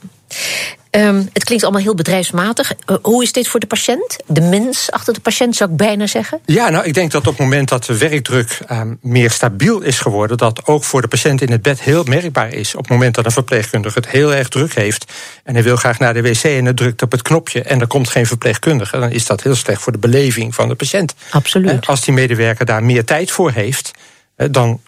Um, 0.95 1.29
het 1.33 1.43
klinkt 1.43 1.63
allemaal 1.63 1.81
heel 1.81 1.95
bedrijfsmatig. 1.95 2.73
Uh, 2.85 2.97
hoe 3.01 3.23
is 3.23 3.31
dit 3.31 3.47
voor 3.47 3.59
de 3.59 3.65
patiënt? 3.65 4.17
De 4.25 4.41
mens 4.41 4.91
achter 4.91 5.13
de 5.13 5.19
patiënt 5.19 5.55
zou 5.55 5.71
ik 5.71 5.77
bijna 5.77 6.07
zeggen. 6.07 6.39
Ja, 6.45 6.69
nou, 6.69 6.85
ik 6.85 6.93
denk 6.93 7.11
dat 7.11 7.27
op 7.27 7.33
het 7.33 7.41
moment 7.41 7.69
dat 7.69 7.83
de 7.85 7.97
werkdruk 7.97 8.59
um, 8.71 8.97
meer 9.01 9.31
stabiel 9.31 9.81
is 9.81 9.99
geworden, 9.99 10.37
dat 10.37 10.65
ook 10.65 10.83
voor 10.83 11.01
de 11.01 11.07
patiënt 11.07 11.41
in 11.41 11.51
het 11.51 11.61
bed 11.61 11.81
heel 11.81 12.03
merkbaar 12.03 12.53
is. 12.53 12.75
Op 12.75 12.81
het 12.81 12.91
moment 12.91 13.15
dat 13.15 13.25
een 13.25 13.31
verpleegkundige 13.31 13.99
het 13.99 14.09
heel 14.09 14.33
erg 14.33 14.47
druk 14.47 14.73
heeft 14.73 15.11
en 15.43 15.53
hij 15.53 15.63
wil 15.63 15.75
graag 15.75 15.99
naar 15.99 16.13
de 16.13 16.21
wc 16.21 16.43
en 16.43 16.63
hij 16.63 16.73
drukt 16.73 17.01
op 17.01 17.11
het 17.11 17.21
knopje 17.21 17.61
en 17.61 17.81
er 17.81 17.87
komt 17.87 18.09
geen 18.09 18.25
verpleegkundige, 18.25 18.99
dan 18.99 19.11
is 19.11 19.25
dat 19.25 19.43
heel 19.43 19.55
slecht 19.55 19.81
voor 19.81 19.91
de 19.91 19.97
beleving 19.97 20.55
van 20.55 20.67
de 20.67 20.75
patiënt. 20.75 21.13
Absoluut. 21.29 21.69
En 21.69 21.81
als 21.81 22.01
die 22.01 22.13
medewerker 22.13 22.65
daar 22.65 22.83
meer 22.83 23.05
tijd 23.05 23.31
voor 23.31 23.51
heeft, 23.51 23.91
dan 24.35 24.81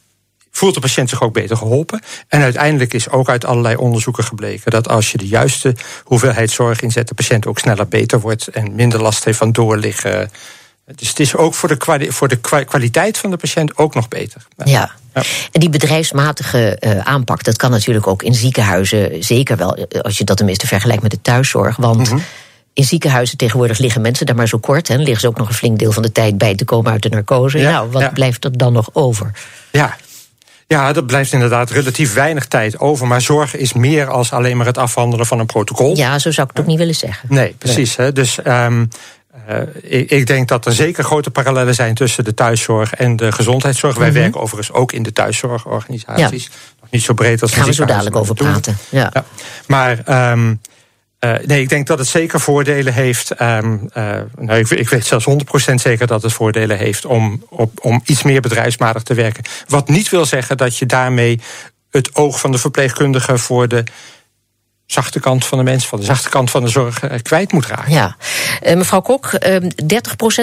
voelt 0.56 0.74
de 0.74 0.80
patiënt 0.80 1.10
zich 1.10 1.22
ook 1.22 1.34
beter 1.34 1.58
geholpen. 1.58 2.02
En 2.28 2.42
uiteindelijk 2.42 2.94
is 2.94 3.10
ook 3.10 3.30
uit 3.30 3.46
allerlei 3.46 3.76
onderzoeken 3.76 4.24
gebleken 4.24 4.72
dat 4.72 4.90
als 4.90 5.12
je 5.12 5.18
de 5.18 5.28
juiste 5.28 5.76
hoeveelheid 6.04 6.52
zorg 6.52 6.82
inzet, 6.82 7.08
de 7.08 7.14
patiënt 7.14 7.48
ook 7.48 7.60
sneller 7.60 7.88
beter 7.88 8.20
wordt 8.20 8.48
en 8.48 8.76
minder 8.76 9.02
last 9.02 9.24
heeft 9.24 9.38
van 9.38 9.52
doorliggen. 9.52 10.32
Dus 10.96 11.10
het 11.10 11.20
is 11.20 11.36
ook 11.36 11.54
voor 11.54 11.78
de, 11.78 12.08
voor 12.12 12.28
de 12.28 12.40
kwaliteit 12.66 13.18
van 13.18 13.30
de 13.30 13.38
patiënt 13.38 13.78
ook 13.78 13.94
nog 13.96 14.08
beter. 14.08 14.48
Ja. 14.58 14.92
ja. 15.14 15.24
En 15.52 15.60
die 15.60 15.70
bedrijfsmatige 15.70 16.78
uh, 16.80 17.00
aanpak, 17.00 17.44
dat 17.44 17.58
kan 17.58 17.72
natuurlijk 17.72 18.08
ook 18.08 18.24
in 18.24 18.34
ziekenhuizen 18.34 19.24
zeker 19.24 19.58
wel, 19.58 19.88
als 20.02 20.18
je 20.18 20.24
dat 20.24 20.38
tenminste 20.38 20.68
vergelijkt 20.68 21.02
met 21.02 21.12
de 21.12 21.22
thuiszorg. 21.22 21.76
Want. 21.76 21.98
Mm 21.98 22.06
-hmm. 22.06 22.24
In 22.74 22.84
ziekenhuizen 22.84 23.38
tegenwoordig 23.38 23.78
liggen 23.78 24.02
mensen 24.02 24.26
daar 24.26 24.36
maar 24.36 24.48
zo 24.48 24.58
kort. 24.58 24.90
En 24.90 24.98
liggen 24.98 25.20
ze 25.20 25.28
ook 25.28 25.38
nog 25.38 25.48
een 25.48 25.54
flink 25.54 25.80
deel 25.80 25.92
van 25.92 26.04
de 26.04 26.12
tijd 26.12 26.38
bij 26.38 26.56
te 26.56 26.66
komen 26.66 26.92
uit 26.92 27.02
de 27.02 27.10
narcose. 27.10 27.58
Ja, 27.58 27.72
nou, 27.72 27.92
wat 27.92 28.02
ja. 28.02 28.10
blijft 28.10 28.44
er 28.44 28.58
dan 28.58 28.74
nog 28.74 28.90
over? 28.94 29.32
Ja, 29.72 29.96
ja, 30.68 30.96
er 30.96 31.04
blijft 31.04 31.34
inderdaad 31.34 31.70
relatief 31.70 32.14
weinig 32.14 32.46
tijd 32.46 32.80
over. 32.80 33.08
Maar 33.08 33.22
zorg 33.22 33.56
is 33.56 33.74
meer 33.74 34.08
als 34.08 34.32
alleen 34.32 34.58
maar 34.58 34.66
het 34.66 34.78
afhandelen 34.78 35.26
van 35.26 35.40
een 35.40 35.46
protocol. 35.46 35.96
Ja, 35.96 36.20
zo 36.20 36.32
zou 36.32 36.48
ik 36.48 36.54
het 36.54 36.64
ook 36.64 36.70
niet 36.70 36.78
willen 36.78 36.96
zeggen. 36.96 37.28
Nee, 37.32 37.56
precies. 37.58 37.96
Nee. 37.96 38.08
Hè. 38.08 38.14
Dus 38.14 38.40
um, 38.48 38.90
uh, 39.50 39.62
ik, 39.82 40.10
ik, 40.10 40.28
denk 40.28 40.48
dat 40.48 40.66
er 40.66 40.74
zeker 40.74 41.04
grote 41.04 41.32
parallellen 41.32 41.76
zijn 41.76 41.96
tussen 41.96 42.24
de 42.24 42.34
thuiszorg 42.34 42.94
en 42.94 43.16
de 43.16 43.32
gezondheidszorg. 43.32 43.96
Mm 43.96 44.02
-hmm. 44.02 44.12
Wij 44.12 44.22
werken 44.22 44.42
overigens 44.42 44.78
ook 44.78 44.92
in 44.92 45.04
de 45.04 45.14
thuiszorgorganisaties. 45.14 46.44
Ja. 46.44 46.52
Nog 46.82 46.90
niet 46.92 47.04
zo 47.04 47.14
breed 47.14 47.42
als 47.42 47.52
Daar 47.52 47.60
gaan 47.60 47.70
we 47.70 47.76
zo 47.76 47.86
dadelijk 47.86 48.16
over 48.16 48.36
praten. 48.36 48.78
Ja. 48.90 49.10
ja. 49.14 49.26
Maar. 49.68 50.32
Um, 50.32 50.60
uh, 51.26 51.36
nee, 51.46 51.62
ik 51.62 51.70
denk 51.70 51.88
dat 51.88 52.00
het 52.00 52.08
zeker 52.08 52.40
voordelen 52.40 52.94
heeft. 52.94 53.42
Um, 53.42 53.90
uh, 53.98 54.18
nou, 54.38 54.60
ik, 54.60 54.70
ik, 54.70 54.90
weet 54.90 55.06
zelfs 55.06 55.26
100% 55.72 55.74
zeker 55.74 56.08
dat 56.08 56.22
het 56.22 56.34
voordelen 56.34 56.78
heeft 56.78 57.06
om, 57.06 57.44
op, 57.50 57.72
om 57.82 58.02
iets 58.06 58.24
meer 58.24 58.42
bedrijfsmatig 58.42 59.04
te 59.04 59.14
werken. 59.14 59.44
Wat 59.68 59.90
niet 59.90 60.10
wil 60.10 60.26
zeggen 60.26 60.58
dat 60.58 60.78
je 60.78 60.86
daarmee 60.86 61.40
het 61.92 62.16
oog 62.16 62.40
van 62.40 62.52
de 62.52 62.58
verpleegkundige 62.58 63.38
voor 63.38 63.68
de 63.68 63.84
zachte 64.86 65.20
kant 65.20 65.46
van 65.46 65.58
de 65.58 65.64
mens, 65.64 65.88
van 65.88 66.00
de 66.00 66.06
zachte 66.06 66.30
kant 66.30 66.52
van 66.52 66.64
de 66.64 66.70
zorg 66.70 67.04
uh, 67.04 67.12
kwijt 67.22 67.52
moet 67.52 67.66
raken. 67.66 67.92
Ja, 67.92 68.16
uh, 68.64 68.76
mevrouw 68.76 69.02
Kok, 69.02 69.32
uh, 69.34 69.56
30% 69.56 69.66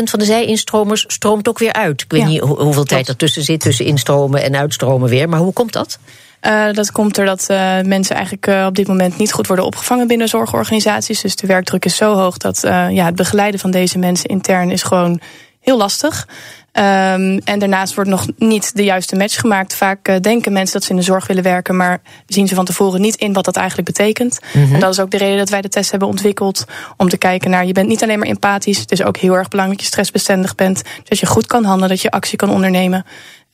van 0.05 0.19
de 0.19 0.25
zij-instromers 0.25 1.05
stroomt 1.09 1.49
ook 1.49 1.59
weer 1.59 1.73
uit. 1.73 2.03
Ik 2.03 2.11
weet 2.11 2.21
ja. 2.21 2.27
niet 2.27 2.41
ho 2.41 2.63
hoeveel 2.63 2.85
tijd 2.85 3.09
ertussen 3.09 3.43
zit 3.43 3.61
tussen 3.61 3.85
instromen 3.85 4.43
en 4.43 4.57
uitstromen 4.57 5.09
weer, 5.09 5.29
maar 5.29 5.39
hoe 5.39 5.53
komt 5.53 5.73
dat? 5.73 5.99
Uh, 6.43 6.73
dat 6.73 6.93
komt 6.93 7.15
doordat 7.15 7.47
uh, 7.51 7.81
mensen 7.81 8.15
eigenlijk 8.17 8.47
uh, 8.47 8.67
op 8.69 8.75
dit 8.75 8.87
moment 8.87 9.19
niet 9.19 9.33
goed 9.33 9.47
worden 9.47 9.65
opgevangen 9.65 10.07
binnen 10.07 10.29
zorgorganisaties. 10.29 11.21
Dus 11.21 11.37
de 11.37 11.47
werkdruk 11.47 11.85
is 11.85 11.97
zo 11.97 12.15
hoog 12.15 12.37
dat 12.37 12.61
ja, 12.63 13.05
het 13.05 13.15
begeleiden 13.15 13.61
van 13.61 13.71
deze 13.71 13.99
mensen 13.99 14.29
intern 14.29 14.71
is 14.71 14.83
gewoon 14.83 15.21
heel 15.63 15.77
lastig. 15.77 16.29
Um, 16.73 17.39
en 17.39 17.59
daarnaast 17.59 17.95
wordt 17.95 18.11
nog 18.11 18.27
niet 18.37 18.77
de 18.77 18.85
juiste 18.85 19.17
match 19.17 19.41
gemaakt. 19.41 19.75
Vaak 19.75 20.23
denken 20.23 20.53
mensen 20.53 20.73
dat 20.73 20.85
ze 20.85 20.91
in 20.91 20.97
de 20.97 21.03
zorg 21.03 21.27
willen 21.27 21.43
werken, 21.43 21.77
maar 21.77 22.01
zien 22.27 22.49
ze 22.49 22.55
van 22.55 22.65
tevoren 22.65 23.01
niet 23.01 23.17
in 23.17 23.33
wat 23.33 23.45
dat 23.45 23.57
eigenlijk 23.57 23.89
betekent. 23.89 24.39
Mm 24.53 24.65
-hmm. 24.65 24.75
En 24.75 24.81
dat 24.81 24.93
is 24.93 25.01
ook 25.01 25.11
de 25.11 25.17
reden 25.17 25.39
dat 25.39 25.49
wij 25.49 25.61
de 25.61 25.69
test 25.69 25.91
hebben 25.91 26.09
ontwikkeld 26.09 26.65
om 26.97 27.09
te 27.09 27.17
kijken 27.17 27.51
naar 27.51 27.67
je 27.67 27.73
bent 27.73 27.89
niet 27.89 28.03
alleen 28.03 28.19
maar 28.19 28.29
empathisch. 28.29 28.79
Het 28.79 28.93
is 28.93 29.03
ook 29.03 29.17
heel 29.17 29.35
erg 29.35 29.49
belangrijk 29.49 29.81
dat 29.81 29.89
je 29.89 29.93
stressbestendig 29.93 30.55
bent. 30.55 30.83
Dat 31.05 31.19
je 31.19 31.27
goed 31.27 31.47
kan 31.47 31.65
handelen, 31.65 31.89
dat 31.89 32.01
je 32.01 32.11
actie 32.11 32.39
kan 32.39 32.51
ondernemen. 32.51 33.05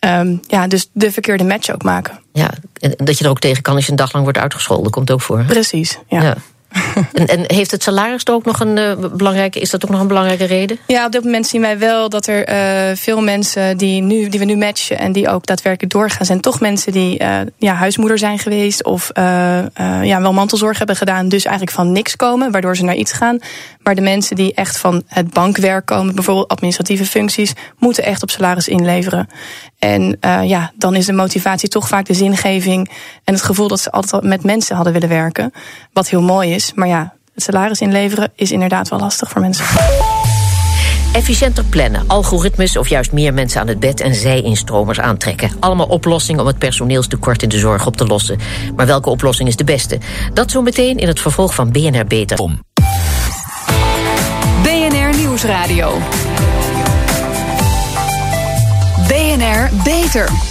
Um, 0.01 0.41
ja, 0.47 0.67
dus 0.67 0.91
de 0.93 1.13
verkeerde 1.13 1.45
match 1.45 1.71
ook 1.71 1.83
maken. 1.83 2.21
Ja, 2.33 2.51
en 2.81 2.95
dat 2.97 3.19
je 3.19 3.25
er 3.25 3.31
ook 3.31 3.39
tegen 3.39 3.63
kan 3.63 3.75
als 3.75 3.85
je 3.85 3.91
een 3.91 3.97
dag 3.97 4.13
lang 4.13 4.25
wordt 4.25 4.39
uitgescholden, 4.39 4.91
komt 4.91 5.11
ook 5.11 5.21
voor. 5.21 5.39
Hè? 5.39 5.45
Precies, 5.45 5.99
ja. 6.09 6.23
ja. 6.23 6.37
en, 7.13 7.27
en, 7.27 7.45
heeft 7.47 7.71
het 7.71 7.83
salaris 7.83 8.27
ook 8.29 8.45
nog 8.45 8.61
een 8.61 8.77
uh, 8.77 8.93
belangrijke, 9.13 9.61
is 9.61 9.71
dat 9.71 9.85
ook 9.85 9.91
nog 9.91 10.01
een 10.01 10.07
belangrijke 10.07 10.45
reden? 10.45 10.79
Ja, 10.87 11.07
op 11.07 11.13
dit 11.13 11.25
moment 11.25 11.47
zien 11.47 11.61
wij 11.61 11.79
wel 11.79 12.09
dat 12.09 12.27
er 12.27 12.49
uh, 12.49 12.97
veel 12.97 13.21
mensen 13.21 13.77
die, 13.77 14.03
nu, 14.03 14.29
die 14.29 14.41
we 14.41 14.45
nu 14.45 14.57
matchen 14.57 14.99
en 14.99 15.13
die 15.13 15.29
ook 15.29 15.47
daadwerkelijk 15.47 15.93
doorgaan, 15.93 16.27
zijn 16.27 16.41
toch 16.41 16.61
mensen 16.61 16.93
die 16.93 17.23
uh, 17.23 17.41
ja, 17.59 17.75
huismoeder 17.75 18.19
zijn 18.19 18.39
geweest 18.39 18.85
of 18.85 19.11
ja, 20.03 20.21
wel 20.21 20.33
mantelzorg 20.33 20.79
hebben 20.79 20.97
gedaan, 20.97 21.29
dus 21.29 21.45
eigenlijk 21.45 21.77
van 21.77 21.93
niks 21.93 22.17
komen, 22.17 22.51
waardoor 22.51 22.77
ze 22.77 22.85
naar 22.85 22.95
iets 22.95 23.13
gaan. 23.13 23.39
Maar 23.83 23.95
de 23.95 24.01
mensen 24.01 24.37
die 24.37 24.55
echt 24.55 24.79
van 24.79 25.03
het 25.07 25.33
bankwerk 25.33 25.87
komen, 25.87 26.15
bijvoorbeeld 26.15 26.49
administratieve 26.49 27.05
functies, 27.05 27.53
moeten 27.79 28.05
echt 28.05 28.23
op 28.23 28.31
salaris 28.31 28.69
inleveren. 28.69 29.29
En 29.79 30.19
ja, 30.43 30.73
dan 30.75 30.95
is 30.95 31.07
de 31.07 31.13
motivatie 31.13 31.69
toch 31.69 31.89
vaak 31.89 32.07
de 32.07 32.15
zingeving 32.15 32.91
en 33.25 33.35
het 33.35 33.43
gevoel 33.43 33.69
dat 33.69 33.81
ze 33.81 33.91
altijd 33.91 34.23
met 34.23 34.45
mensen 34.45 34.77
hadden 34.77 34.93
willen 34.93 35.09
werken. 35.09 35.53
Wat 35.93 36.09
heel 36.09 36.23
mooi 36.23 36.55
is. 36.55 36.68
Maar 36.75 36.89
ja, 36.89 37.15
het 37.35 37.43
salaris 37.43 37.81
inleveren 37.81 38.33
is 38.35 38.53
inderdaad 38.53 38.89
wel 38.89 38.99
lastig 38.99 39.31
voor 39.31 39.41
mensen. 39.41 39.65
Efficiënter 41.13 41.65
plannen, 41.65 42.05
algoritmes 42.07 42.77
of 42.77 42.89
juist 42.89 43.13
meer 43.13 43.35
mensen 43.35 43.61
aan 43.61 43.69
het 43.69 43.81
bed 43.81 44.01
en 44.01 44.15
zij-instromers 44.15 45.01
aantrekken. 45.01 45.51
Allemaal 45.61 45.87
oplossingen 45.87 46.41
om 46.41 46.47
het 46.47 46.59
personeelstekort 46.59 47.43
in 47.43 47.49
de 47.49 47.59
zorg 47.59 47.87
op 47.87 47.97
te 47.97 48.07
lossen. 48.07 48.39
Maar 48.77 48.87
welke 48.87 49.11
oplossing 49.11 49.49
is 49.49 49.57
de 49.57 49.65
beste? 49.65 49.99
Dat 50.33 50.51
zo 50.51 50.63
meteen 50.63 50.97
in 50.97 51.09
het 51.09 51.21
vervolg 51.21 51.55
van 51.55 51.73
BNR 51.73 52.05
Beter. 52.05 52.39
Om. 52.39 52.63
BNR 54.63 55.17
Nieuwsradio. 55.17 55.99
BNR 59.09 59.71
Beter. 59.85 60.48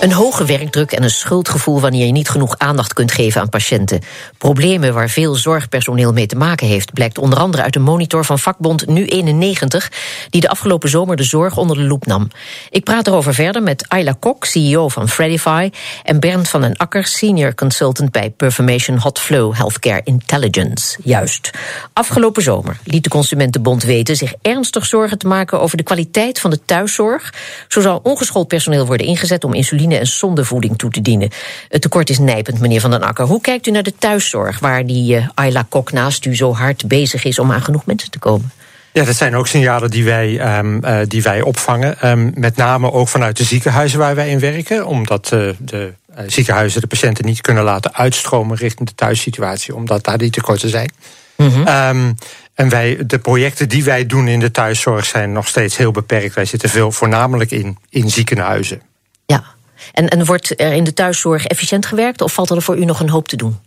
Een 0.00 0.12
hoge 0.12 0.44
werkdruk 0.44 0.92
en 0.92 1.02
een 1.02 1.10
schuldgevoel 1.10 1.80
wanneer 1.80 2.06
je 2.06 2.12
niet 2.12 2.28
genoeg 2.28 2.58
aandacht 2.58 2.92
kunt 2.92 3.12
geven 3.12 3.40
aan 3.40 3.48
patiënten. 3.48 4.00
Problemen 4.38 4.94
waar 4.94 5.08
veel 5.08 5.34
zorgpersoneel 5.34 6.12
mee 6.12 6.26
te 6.26 6.36
maken 6.36 6.66
heeft, 6.66 6.92
blijkt 6.92 7.18
onder 7.18 7.38
andere 7.38 7.62
uit 7.62 7.76
een 7.76 7.82
monitor 7.82 8.24
van 8.24 8.38
vakbond 8.38 8.84
Nu91, 8.86 9.88
die 10.30 10.40
de 10.40 10.48
afgelopen 10.48 10.88
zomer 10.88 11.16
de 11.16 11.22
zorg 11.22 11.56
onder 11.56 11.76
de 11.76 11.82
loep 11.82 12.06
nam. 12.06 12.30
Ik 12.70 12.84
praat 12.84 13.06
erover 13.06 13.34
verder 13.34 13.62
met 13.62 13.84
Ayla 13.88 14.14
Kok, 14.18 14.44
CEO 14.44 14.88
van 14.88 15.08
Fredify, 15.08 15.70
en 16.04 16.20
Bernd 16.20 16.48
van 16.48 16.60
den 16.60 16.76
Akker, 16.76 17.04
senior 17.04 17.54
consultant 17.54 18.10
bij 18.10 18.30
Performation 18.30 18.98
Hot 18.98 19.18
Flow 19.18 19.54
Healthcare 19.54 20.00
Intelligence. 20.04 20.98
Juist. 21.04 21.50
Afgelopen 21.92 22.42
zomer 22.42 22.78
liet 22.84 23.04
de 23.04 23.10
Consumentenbond 23.10 23.82
weten 23.82 24.16
zich 24.16 24.34
ernstig 24.42 24.86
zorgen 24.86 25.18
te 25.18 25.26
maken 25.26 25.60
over 25.60 25.76
de 25.76 25.82
kwaliteit 25.82 26.40
van 26.40 26.50
de 26.50 26.64
thuiszorg. 26.64 27.34
Zo 27.68 27.80
zal 27.80 28.00
ongeschoold 28.02 28.48
personeel 28.48 28.86
worden 28.86 29.06
ingezet 29.06 29.44
om 29.44 29.54
insuline 29.54 29.86
en 29.96 30.06
zondevoeding 30.06 30.78
toe 30.78 30.90
te 30.90 31.02
dienen. 31.02 31.30
Het 31.68 31.82
tekort 31.82 32.10
is 32.10 32.18
nijpend, 32.18 32.60
meneer 32.60 32.80
Van 32.80 32.90
den 32.90 33.02
Akker. 33.02 33.24
Hoe 33.24 33.40
kijkt 33.40 33.66
u 33.66 33.70
naar 33.70 33.82
de 33.82 33.94
thuiszorg, 33.98 34.58
waar 34.58 34.86
die 34.86 35.16
uh, 35.16 35.28
Ayla 35.34 35.66
Kok 35.68 35.92
naast 35.92 36.24
u 36.24 36.36
zo 36.36 36.54
hard 36.54 36.88
bezig 36.88 37.24
is 37.24 37.38
om 37.38 37.52
aan 37.52 37.62
genoeg 37.62 37.86
mensen 37.86 38.10
te 38.10 38.18
komen? 38.18 38.52
Ja, 38.92 39.04
dat 39.04 39.16
zijn 39.16 39.36
ook 39.36 39.46
signalen 39.46 39.90
die 39.90 40.04
wij, 40.04 40.58
um, 40.58 40.84
uh, 40.84 40.98
die 41.06 41.22
wij 41.22 41.42
opvangen. 41.42 42.08
Um, 42.08 42.32
met 42.34 42.56
name 42.56 42.92
ook 42.92 43.08
vanuit 43.08 43.36
de 43.36 43.44
ziekenhuizen 43.44 43.98
waar 43.98 44.14
wij 44.14 44.30
in 44.30 44.40
werken. 44.40 44.86
Omdat 44.86 45.30
uh, 45.34 45.50
de 45.58 45.92
uh, 46.10 46.24
ziekenhuizen 46.26 46.80
de 46.80 46.86
patiënten 46.86 47.24
niet 47.24 47.40
kunnen 47.40 47.64
laten 47.64 47.94
uitstromen 47.94 48.56
richting 48.56 48.88
de 48.88 48.94
thuissituatie. 48.94 49.74
Omdat 49.74 50.04
daar 50.04 50.18
die 50.18 50.30
tekorten 50.30 50.68
zijn. 50.68 50.92
Mm 51.36 51.48
-hmm. 51.48 51.68
um, 51.68 52.14
en 52.54 52.68
wij, 52.68 52.98
de 53.06 53.18
projecten 53.18 53.68
die 53.68 53.84
wij 53.84 54.06
doen 54.06 54.28
in 54.28 54.40
de 54.40 54.50
thuiszorg 54.50 55.04
zijn 55.04 55.32
nog 55.32 55.48
steeds 55.48 55.76
heel 55.76 55.90
beperkt. 55.90 56.34
Wij 56.34 56.44
zitten 56.44 56.68
veel 56.68 56.92
voornamelijk 56.92 57.50
in, 57.50 57.78
in 57.90 58.10
ziekenhuizen. 58.10 58.82
Ja, 59.26 59.44
en, 59.92 60.08
en 60.08 60.24
wordt 60.24 60.60
er 60.60 60.72
in 60.72 60.84
de 60.84 60.94
thuiszorg 60.94 61.46
efficiënt 61.46 61.86
gewerkt 61.86 62.20
of 62.20 62.32
valt 62.32 62.50
er 62.50 62.62
voor 62.62 62.76
u 62.76 62.84
nog 62.84 63.00
een 63.00 63.10
hoop 63.10 63.28
te 63.28 63.36
doen? 63.36 63.58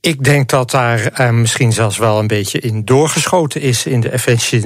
Ik 0.00 0.24
denk 0.24 0.48
dat 0.48 0.70
daar 0.70 1.20
uh, 1.20 1.30
misschien 1.30 1.72
zelfs 1.72 1.98
wel 1.98 2.18
een 2.18 2.26
beetje 2.26 2.60
in 2.60 2.84
doorgeschoten 2.84 3.60
is 3.60 3.86
in 3.86 4.00
de 4.00 4.08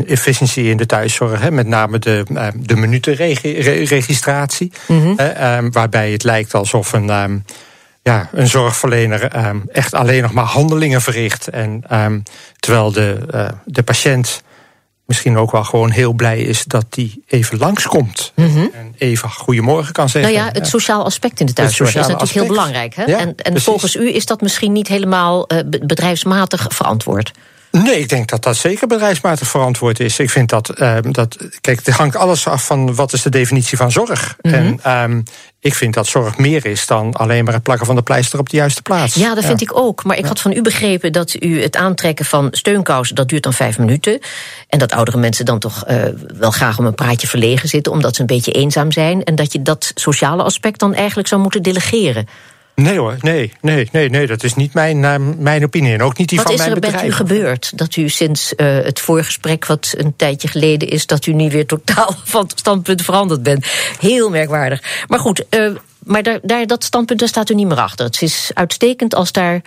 efficiëntie 0.07 0.71
in 0.71 0.76
de 0.76 0.87
thuiszorg. 0.87 1.40
Hè, 1.40 1.50
met 1.50 1.66
name 1.66 1.99
de, 1.99 2.25
uh, 2.33 2.47
de 2.57 2.76
minutenregistratie. 2.76 4.73
Mm 4.87 5.00
-hmm. 5.00 5.16
uh, 5.21 5.59
waarbij 5.71 6.12
het 6.12 6.25
lijkt 6.25 6.54
alsof 6.54 6.93
een, 6.93 7.11
ehm, 7.11 7.38
ja, 8.02 8.28
een 8.33 8.47
zorgverlener 8.47 9.23
ehm, 9.23 9.61
echt 9.73 9.95
alleen 9.95 10.23
nog 10.23 10.33
maar 10.33 10.45
handelingen 10.45 11.00
verricht. 11.00 11.49
En 11.49 11.83
terwijl 12.59 12.93
de, 12.93 13.26
eh, 13.31 13.49
de 13.64 13.83
patiënt 13.83 14.43
misschien 15.06 15.37
ook 15.37 15.50
wel 15.50 15.64
gewoon 15.64 15.90
heel 15.90 16.12
blij 16.12 16.40
is 16.40 16.64
dat 16.64 16.84
die 16.88 17.23
even 17.26 17.58
langskomt. 17.58 18.32
Mm 18.34 18.52
-hmm. 18.52 18.70
En 18.73 18.94
even 18.99 19.30
goedemorgen 19.30 19.92
kan 19.92 20.08
zeggen. 20.08 20.32
Nou 20.32 20.44
ja, 20.44 20.52
het 20.52 20.66
sociaal 20.66 21.04
aspect 21.04 21.40
in 21.40 21.46
de 21.46 21.52
thuiszorg 21.52 21.88
is 21.88 21.94
natuurlijk 21.94 22.23
aspect. 22.23 22.46
heel 22.46 22.54
belangrijk. 22.54 22.94
Hè? 22.94 23.04
Ja, 23.04 23.18
en 23.18 23.34
en 23.37 23.61
volgens 23.61 23.96
u 23.96 24.14
is 24.14 24.26
dat 24.26 24.40
misschien 24.40 24.73
niet 24.73 24.88
helemaal 24.88 25.52
uh, 25.52 25.58
bedrijfsmatig 25.80 26.66
verantwoord. 26.68 27.32
Nee, 27.83 27.99
ik 27.99 28.09
denk 28.09 28.28
dat 28.28 28.43
dat 28.43 28.57
zeker 28.57 28.87
bedrijfsmatig 28.87 29.49
verantwoord 29.49 30.00
is. 30.00 30.19
Ik 30.19 30.31
vind 30.31 30.49
dat, 30.49 30.81
uh, 30.81 30.97
dat 31.11 31.37
kijk, 31.61 31.81
het 31.85 31.95
hangt 31.95 32.16
alles 32.16 32.47
af 32.47 32.66
van 32.66 32.95
wat 32.95 33.12
is 33.12 33.23
de 33.23 33.31
definitie 33.31 33.76
van 33.76 33.93
zorg. 33.93 34.37
Mm 34.40 34.52
-hmm. 34.52 34.78
En 34.83 35.02
um, 35.02 35.23
ik 35.61 35.75
vind 35.75 35.95
dat 35.95 36.07
zorg 36.07 36.38
meer 36.38 36.66
is 36.66 36.87
dan 36.87 37.12
alleen 37.12 37.45
maar 37.45 37.54
het 37.54 37.62
plakken 37.62 37.87
van 37.87 37.95
de 37.95 38.02
pleister 38.02 38.38
op 38.38 38.49
de 38.49 38.57
juiste 38.57 38.83
plaats. 38.83 39.14
Ja, 39.14 39.35
dat 39.35 39.43
ja. 39.43 39.49
vind 39.49 39.61
ik 39.61 39.76
ook. 39.76 40.04
Maar 40.04 40.16
ik 40.16 40.23
ja. 40.23 40.28
had 40.28 40.40
van 40.40 40.52
u 40.52 40.62
begrepen 40.62 41.12
dat 41.12 41.37
u 41.43 41.62
het 41.62 41.76
aantrekken 41.76 42.25
van 42.25 42.49
steunkousen, 42.50 43.14
dat 43.14 43.28
duurt 43.28 43.43
dan 43.43 43.52
vijf 43.52 43.78
minuten. 43.78 44.19
En 44.69 44.78
dat 44.78 44.93
oudere 44.93 45.19
mensen 45.19 45.45
dan 45.45 45.59
toch 45.59 45.85
uh, 45.88 46.02
wel 46.35 46.50
graag 46.50 46.78
om 46.78 46.87
een 46.87 46.95
praatje 46.95 47.26
verlegen 47.26 47.69
zitten, 47.69 47.93
omdat 47.93 48.14
ze 48.14 48.21
een 48.21 48.26
beetje 48.26 48.52
eenzaam 48.52 48.93
zijn. 48.93 49.25
En 49.25 49.35
dat 49.35 49.52
je 49.52 49.62
dat 49.62 49.90
sociale 49.95 50.43
aspect 50.43 50.78
dan 50.78 50.95
eigenlijk 50.95 51.28
zou 51.28 51.40
moeten 51.40 51.62
delegeren. 51.62 52.28
Nee 52.75 52.99
hoor, 52.99 53.16
nee, 53.21 53.52
nee, 53.61 53.88
nee, 53.93 54.11
nee, 54.11 54.26
dat 54.26 54.43
is 54.43 54.54
niet 54.54 54.75
mijn, 54.75 54.97
uh, 54.97 55.14
mijn 55.38 55.64
opinie 55.64 55.93
en 55.93 56.02
ook 56.02 56.19
niet 56.19 56.28
die 56.28 56.38
wat 56.38 56.47
van 56.47 56.57
mijn 56.57 56.75
bedrijf. 56.75 56.95
Wat 56.95 57.04
is 57.04 57.19
er 57.19 57.25
met 57.25 57.28
u 57.28 57.35
gebeurd 57.35 57.78
dat 57.78 57.97
u 57.97 58.09
sinds 58.09 58.52
uh, 58.57 58.66
het 58.66 59.00
voorgesprek 59.00 59.66
wat 59.66 59.95
een 59.97 60.16
tijdje 60.16 60.49
geleden 60.49 60.88
is... 60.88 61.07
dat 61.07 61.26
u 61.26 61.33
nu 61.33 61.50
weer 61.50 61.66
totaal 61.66 62.14
van 62.25 62.50
standpunt 62.54 63.02
veranderd 63.02 63.43
bent? 63.43 63.66
Heel 64.00 64.31
merkwaardig. 64.31 65.04
Maar 65.07 65.19
goed, 65.19 65.45
uh, 65.50 65.76
maar 65.99 66.23
daar, 66.23 66.38
daar, 66.43 66.66
dat 66.66 66.85
standpunt 66.85 67.19
daar 67.19 67.28
staat 67.28 67.50
u 67.50 67.54
niet 67.54 67.69
meer 67.69 67.81
achter. 67.81 68.04
Het 68.04 68.23
is 68.23 68.50
uitstekend 68.54 69.14
als 69.14 69.33
daar 69.33 69.61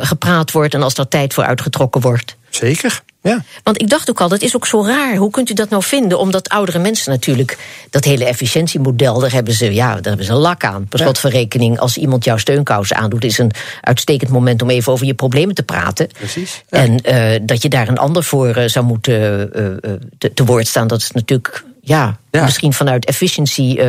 gepraat 0.00 0.52
wordt 0.52 0.74
en 0.74 0.82
als 0.82 0.94
er 0.94 1.08
tijd 1.08 1.34
voor 1.34 1.44
uitgetrokken 1.44 2.00
wordt. 2.00 2.36
Zeker, 2.50 3.02
ja. 3.28 3.44
Want 3.62 3.80
ik 3.82 3.88
dacht 3.88 4.10
ook 4.10 4.20
al, 4.20 4.28
dat 4.28 4.42
is 4.42 4.56
ook 4.56 4.66
zo 4.66 4.84
raar. 4.84 5.16
Hoe 5.16 5.30
kunt 5.30 5.50
u 5.50 5.54
dat 5.54 5.68
nou 5.68 5.82
vinden? 5.82 6.18
Omdat 6.18 6.48
oudere 6.48 6.78
mensen 6.78 7.10
natuurlijk 7.10 7.58
dat 7.90 8.04
hele 8.04 8.24
efficiëntiemodel, 8.24 9.18
daar 9.18 9.32
hebben 9.32 9.54
ze, 9.54 9.74
ja, 9.74 9.94
daar 9.94 10.02
hebben 10.02 10.26
ze 10.26 10.32
lak 10.32 10.64
aan. 10.64 10.86
Per 10.88 11.14
van 11.16 11.30
rekening, 11.30 11.78
als 11.78 11.96
iemand 11.96 12.24
jouw 12.24 12.36
steunkousen 12.36 12.96
aandoet, 12.96 13.24
is 13.24 13.38
een 13.38 13.50
uitstekend 13.80 14.30
moment 14.30 14.62
om 14.62 14.70
even 14.70 14.92
over 14.92 15.06
je 15.06 15.14
problemen 15.14 15.54
te 15.54 15.62
praten. 15.62 16.06
Precies. 16.06 16.62
Ja. 16.68 16.78
En 16.78 17.00
uh, 17.02 17.40
dat 17.42 17.62
je 17.62 17.68
daar 17.68 17.88
een 17.88 17.98
ander 17.98 18.24
voor 18.24 18.56
uh, 18.56 18.64
zou 18.66 18.84
moeten 18.84 19.50
uh, 19.56 19.92
te, 20.18 20.32
te, 20.34 20.44
woord 20.44 20.66
staan, 20.66 20.86
dat 20.86 21.00
is 21.00 21.10
natuurlijk, 21.10 21.64
ja, 21.88 22.18
ja. 22.30 22.44
misschien 22.44 22.72
vanuit 22.72 23.04
efficiëntie 23.04 23.80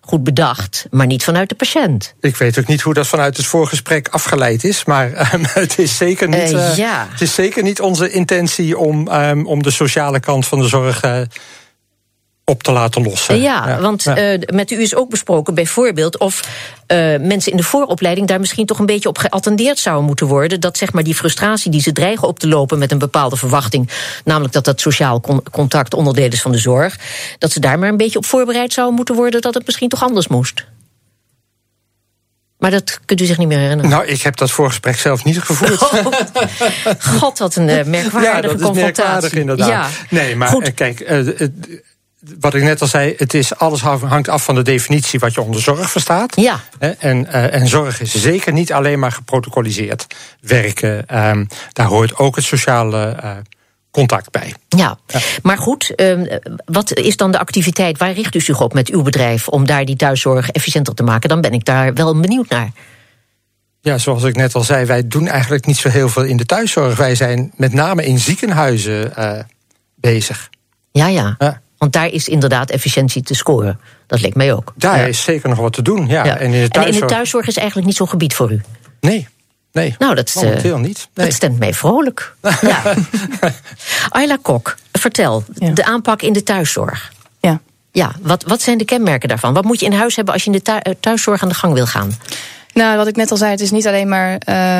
goed 0.00 0.24
bedacht, 0.24 0.86
maar 0.90 1.06
niet 1.06 1.24
vanuit 1.24 1.48
de 1.48 1.54
patiënt. 1.54 2.14
Ik 2.20 2.36
weet 2.36 2.58
ook 2.58 2.66
niet 2.66 2.80
hoe 2.80 2.94
dat 2.94 3.06
vanuit 3.06 3.36
het 3.36 3.46
voorgesprek 3.46 4.08
afgeleid 4.08 4.64
is, 4.64 4.84
maar 4.84 5.32
um, 5.34 5.42
het, 5.62 5.78
is 5.78 5.96
zeker 5.96 6.28
niet, 6.28 6.52
uh, 6.52 6.76
ja. 6.76 7.06
het 7.10 7.20
is 7.20 7.34
zeker 7.34 7.62
niet 7.62 7.80
onze 7.80 8.10
intentie 8.10 8.78
om, 8.78 9.08
um, 9.08 9.46
om 9.46 9.62
de 9.62 9.70
sociale 9.70 10.20
kant 10.20 10.46
van 10.46 10.58
de 10.58 10.68
zorg. 10.68 11.00
Op 12.50 12.62
te 12.62 12.72
laten 12.72 13.02
lossen. 13.02 13.40
Ja, 13.40 13.68
ja. 13.68 13.80
want 13.80 14.02
ja. 14.02 14.32
Uh, 14.32 14.38
met 14.46 14.70
u 14.70 14.80
is 14.80 14.94
ook 14.94 15.10
besproken 15.10 15.54
bijvoorbeeld 15.54 16.18
of 16.18 16.40
uh, 16.40 16.96
mensen 17.20 17.50
in 17.50 17.56
de 17.56 17.62
vooropleiding 17.62 18.26
daar 18.26 18.40
misschien 18.40 18.66
toch 18.66 18.78
een 18.78 18.86
beetje 18.86 19.08
op 19.08 19.18
geattendeerd 19.18 19.78
zouden 19.78 20.06
moeten 20.06 20.26
worden. 20.26 20.60
Dat 20.60 20.76
zeg 20.76 20.92
maar 20.92 21.02
die 21.02 21.14
frustratie 21.14 21.70
die 21.70 21.80
ze 21.80 21.92
dreigen 21.92 22.28
op 22.28 22.38
te 22.38 22.48
lopen 22.48 22.78
met 22.78 22.90
een 22.92 22.98
bepaalde 22.98 23.36
verwachting, 23.36 23.90
namelijk 24.24 24.52
dat 24.52 24.64
dat 24.64 24.80
sociaal 24.80 25.20
con 25.20 25.42
contact 25.50 25.94
onderdeel 25.94 26.30
is 26.30 26.42
van 26.42 26.52
de 26.52 26.58
zorg, 26.58 26.98
dat 27.38 27.52
ze 27.52 27.60
daar 27.60 27.78
maar 27.78 27.88
een 27.88 27.96
beetje 27.96 28.18
op 28.18 28.24
voorbereid 28.24 28.72
zouden 28.72 28.96
moeten 28.96 29.14
worden 29.14 29.40
dat 29.40 29.54
het 29.54 29.66
misschien 29.66 29.88
toch 29.88 30.02
anders 30.02 30.28
moest. 30.28 30.66
Maar 32.58 32.70
dat 32.70 33.00
kunt 33.04 33.20
u 33.20 33.24
zich 33.24 33.38
niet 33.38 33.48
meer 33.48 33.58
herinneren. 33.58 33.90
Nou, 33.90 34.06
ik 34.06 34.22
heb 34.22 34.36
dat 34.36 34.50
voorgesprek 34.50 34.96
zelf 34.96 35.24
niet 35.24 35.40
gevoerd. 35.40 35.78
Oh, 35.90 37.18
God, 37.18 37.38
wat 37.38 37.56
een 37.56 37.68
uh, 37.68 37.84
merkwaardige 37.84 38.20
ja, 38.20 38.40
dat 38.40 38.54
is 38.54 38.62
confrontatie. 38.62 38.82
merkwaardig 38.84 39.32
inderdaad. 39.32 39.68
Ja. 39.68 39.88
Nee, 40.10 40.36
maar 40.36 40.48
Goed. 40.48 40.74
kijk, 40.74 41.00
wat 42.40 42.54
ik 42.54 42.62
net 42.62 42.80
al 42.80 42.86
zei, 42.86 43.14
het 43.16 43.34
is, 43.34 43.56
alles 43.56 43.80
hangt 43.80 44.28
af 44.28 44.44
van 44.44 44.54
de 44.54 44.62
definitie 44.62 45.18
wat 45.18 45.34
je 45.34 45.40
onder 45.40 45.60
zorg 45.60 45.90
verstaat. 45.90 46.36
Ja. 46.36 46.60
En, 46.98 47.26
uh, 47.26 47.54
en 47.54 47.68
zorg 47.68 48.00
is 48.00 48.14
zeker 48.14 48.52
niet 48.52 48.72
alleen 48.72 48.98
maar 48.98 49.12
geprotocoliseerd 49.12 50.06
werken. 50.40 51.18
Um, 51.28 51.46
daar 51.72 51.86
hoort 51.86 52.16
ook 52.16 52.36
het 52.36 52.44
sociale 52.44 53.16
uh, 53.22 53.30
contact 53.90 54.30
bij. 54.30 54.54
Ja, 54.68 54.98
ja. 55.06 55.20
maar 55.42 55.58
goed, 55.58 55.92
um, 56.00 56.28
wat 56.64 56.96
is 56.96 57.16
dan 57.16 57.30
de 57.30 57.38
activiteit? 57.38 57.98
Waar 57.98 58.12
richt 58.12 58.34
u 58.34 58.40
zich 58.40 58.60
op 58.60 58.72
met 58.72 58.88
uw 58.88 59.02
bedrijf 59.02 59.48
om 59.48 59.66
daar 59.66 59.84
die 59.84 59.96
thuiszorg 59.96 60.50
efficiënter 60.50 60.94
te 60.94 61.02
maken? 61.02 61.28
Dan 61.28 61.40
ben 61.40 61.52
ik 61.52 61.64
daar 61.64 61.94
wel 61.94 62.20
benieuwd 62.20 62.48
naar. 62.48 62.70
Ja, 63.80 63.98
zoals 63.98 64.22
ik 64.22 64.36
net 64.36 64.54
al 64.54 64.64
zei, 64.64 64.84
wij 64.84 65.08
doen 65.08 65.28
eigenlijk 65.28 65.66
niet 65.66 65.76
zo 65.76 65.88
heel 65.88 66.08
veel 66.08 66.24
in 66.24 66.36
de 66.36 66.46
thuiszorg. 66.46 66.96
Wij 66.96 67.14
zijn 67.14 67.52
met 67.56 67.72
name 67.72 68.04
in 68.04 68.18
ziekenhuizen 68.18 69.12
uh, 69.18 69.38
bezig. 69.94 70.50
Ja, 70.92 71.06
ja. 71.06 71.34
ja. 71.38 71.60
Want 71.80 71.92
daar 71.92 72.08
is 72.08 72.28
inderdaad 72.28 72.70
efficiëntie 72.70 73.22
te 73.22 73.34
scoren. 73.34 73.80
Dat 74.06 74.20
leek 74.20 74.34
mij 74.34 74.52
ook. 74.52 74.72
Daar 74.76 74.98
ja. 74.98 75.04
is 75.04 75.22
zeker 75.22 75.48
nog 75.48 75.58
wat 75.58 75.72
te 75.72 75.82
doen. 75.82 76.06
Ja. 76.06 76.24
ja. 76.24 76.36
En, 76.36 76.52
in 76.52 76.62
de 76.62 76.68
thuiszorg... 76.68 76.86
en 76.86 76.92
in 76.94 77.00
de 77.00 77.14
thuiszorg 77.14 77.46
is 77.46 77.56
eigenlijk 77.56 77.86
niet 77.86 77.96
zo'n 77.96 78.08
gebied 78.08 78.34
voor 78.34 78.52
u. 78.52 78.60
Nee. 79.00 79.28
Nee, 79.72 79.94
nou, 79.98 80.14
dat, 80.14 80.34
momenteel 80.34 80.78
niet. 80.78 81.08
Nee. 81.14 81.26
Dat 81.26 81.34
stemt 81.34 81.58
mij 81.58 81.74
vrolijk. 81.74 82.34
ja. 82.60 82.94
Ayla 84.08 84.38
Kok, 84.42 84.76
vertel, 84.92 85.44
de 85.74 85.84
aanpak 85.84 86.22
in 86.22 86.32
de 86.32 86.42
thuiszorg. 86.42 87.12
Ja. 87.40 87.60
Ja, 87.92 88.12
wat, 88.20 88.42
wat 88.42 88.62
zijn 88.62 88.78
de 88.78 88.84
kenmerken 88.84 89.28
daarvan? 89.28 89.54
Wat 89.54 89.64
moet 89.64 89.80
je 89.80 89.86
in 89.86 89.92
huis 89.92 90.16
hebben 90.16 90.34
als 90.34 90.44
je 90.44 90.50
in 90.50 90.60
de 90.62 90.96
thuiszorg 91.00 91.42
aan 91.42 91.48
de 91.48 91.54
gang 91.54 91.72
wil 91.72 91.86
gaan? 91.86 92.16
Nou, 92.74 92.96
wat 92.96 93.06
ik 93.06 93.16
net 93.16 93.30
al 93.30 93.36
zei, 93.36 93.50
het 93.50 93.60
is 93.60 93.70
niet 93.70 93.86
alleen 93.86 94.08
maar 94.08 94.32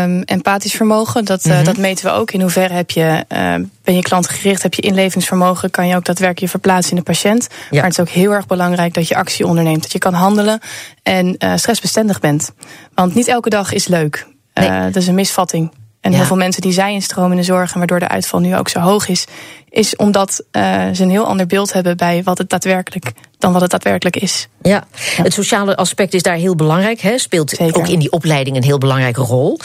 um, 0.04 0.22
empathisch 0.22 0.72
vermogen. 0.72 1.24
Dat, 1.24 1.46
uh, 1.46 1.64
dat 1.64 1.76
meten 1.76 2.04
we 2.04 2.12
ook. 2.12 2.30
In 2.30 2.40
hoeverre 2.40 2.74
heb 2.74 2.90
je, 2.90 3.24
uh, 3.28 3.54
ben 3.84 3.94
je 3.94 4.02
klantgericht, 4.02 4.62
heb 4.62 4.74
je 4.74 4.82
inlevingsvermogen, 4.82 5.70
kan 5.70 5.88
je 5.88 5.96
ook 5.96 6.04
daadwerkelijk 6.04 6.40
je 6.40 6.48
verplaatsen 6.48 6.90
in 6.90 6.96
de 6.96 7.02
patiënt. 7.02 7.48
Ja. 7.50 7.56
Maar 7.70 7.82
het 7.82 7.92
is 7.92 8.00
ook 8.00 8.08
heel 8.08 8.32
erg 8.32 8.46
belangrijk 8.46 8.94
dat 8.94 9.08
je 9.08 9.14
actie 9.16 9.46
onderneemt. 9.46 9.82
Dat 9.82 9.92
je 9.92 9.98
kan 9.98 10.14
handelen 10.14 10.60
en 11.02 11.36
uh, 11.38 11.52
stressbestendig 11.56 12.20
bent. 12.20 12.52
Want 12.94 13.14
niet 13.14 13.28
elke 13.28 13.48
dag 13.48 13.72
is 13.72 13.86
leuk. 13.86 14.26
Nee. 14.54 14.68
dat 14.68 14.96
is 14.96 15.06
een 15.06 15.14
misvatting. 15.14 15.70
En 16.00 16.10
ja. 16.10 16.16
heel 16.16 16.26
veel 16.26 16.36
mensen 16.36 16.62
die 16.62 16.72
zij 16.72 16.92
instromen 16.92 17.30
in 17.30 17.36
de 17.36 17.42
zorg 17.42 17.72
en 17.72 17.78
waardoor 17.78 17.98
de 17.98 18.08
uitval 18.08 18.40
nu 18.40 18.56
ook 18.56 18.68
zo 18.68 18.80
hoog 18.80 19.08
is, 19.08 19.26
is 19.70 19.96
omdat 19.96 20.44
uh, 20.52 20.62
ze 20.92 21.02
een 21.02 21.10
heel 21.10 21.26
ander 21.26 21.46
beeld 21.46 21.72
hebben 21.72 21.96
bij 21.96 22.22
wat 22.22 22.38
het 22.38 22.50
daadwerkelijk 22.50 23.12
dan 23.40 23.52
wat 23.52 23.60
het 23.60 23.70
daadwerkelijk 23.70 24.16
is. 24.16 24.48
Ja, 24.62 24.84
het 25.22 25.32
sociale 25.32 25.76
aspect 25.76 26.14
is 26.14 26.22
daar 26.22 26.34
heel 26.34 26.54
belangrijk. 26.54 27.00
Hè? 27.00 27.18
Speelt 27.18 27.50
Zeker. 27.50 27.76
ook 27.76 27.88
in 27.88 27.98
die 27.98 28.12
opleiding 28.12 28.56
een 28.56 28.62
heel 28.62 28.78
belangrijke 28.78 29.20
rol. 29.20 29.58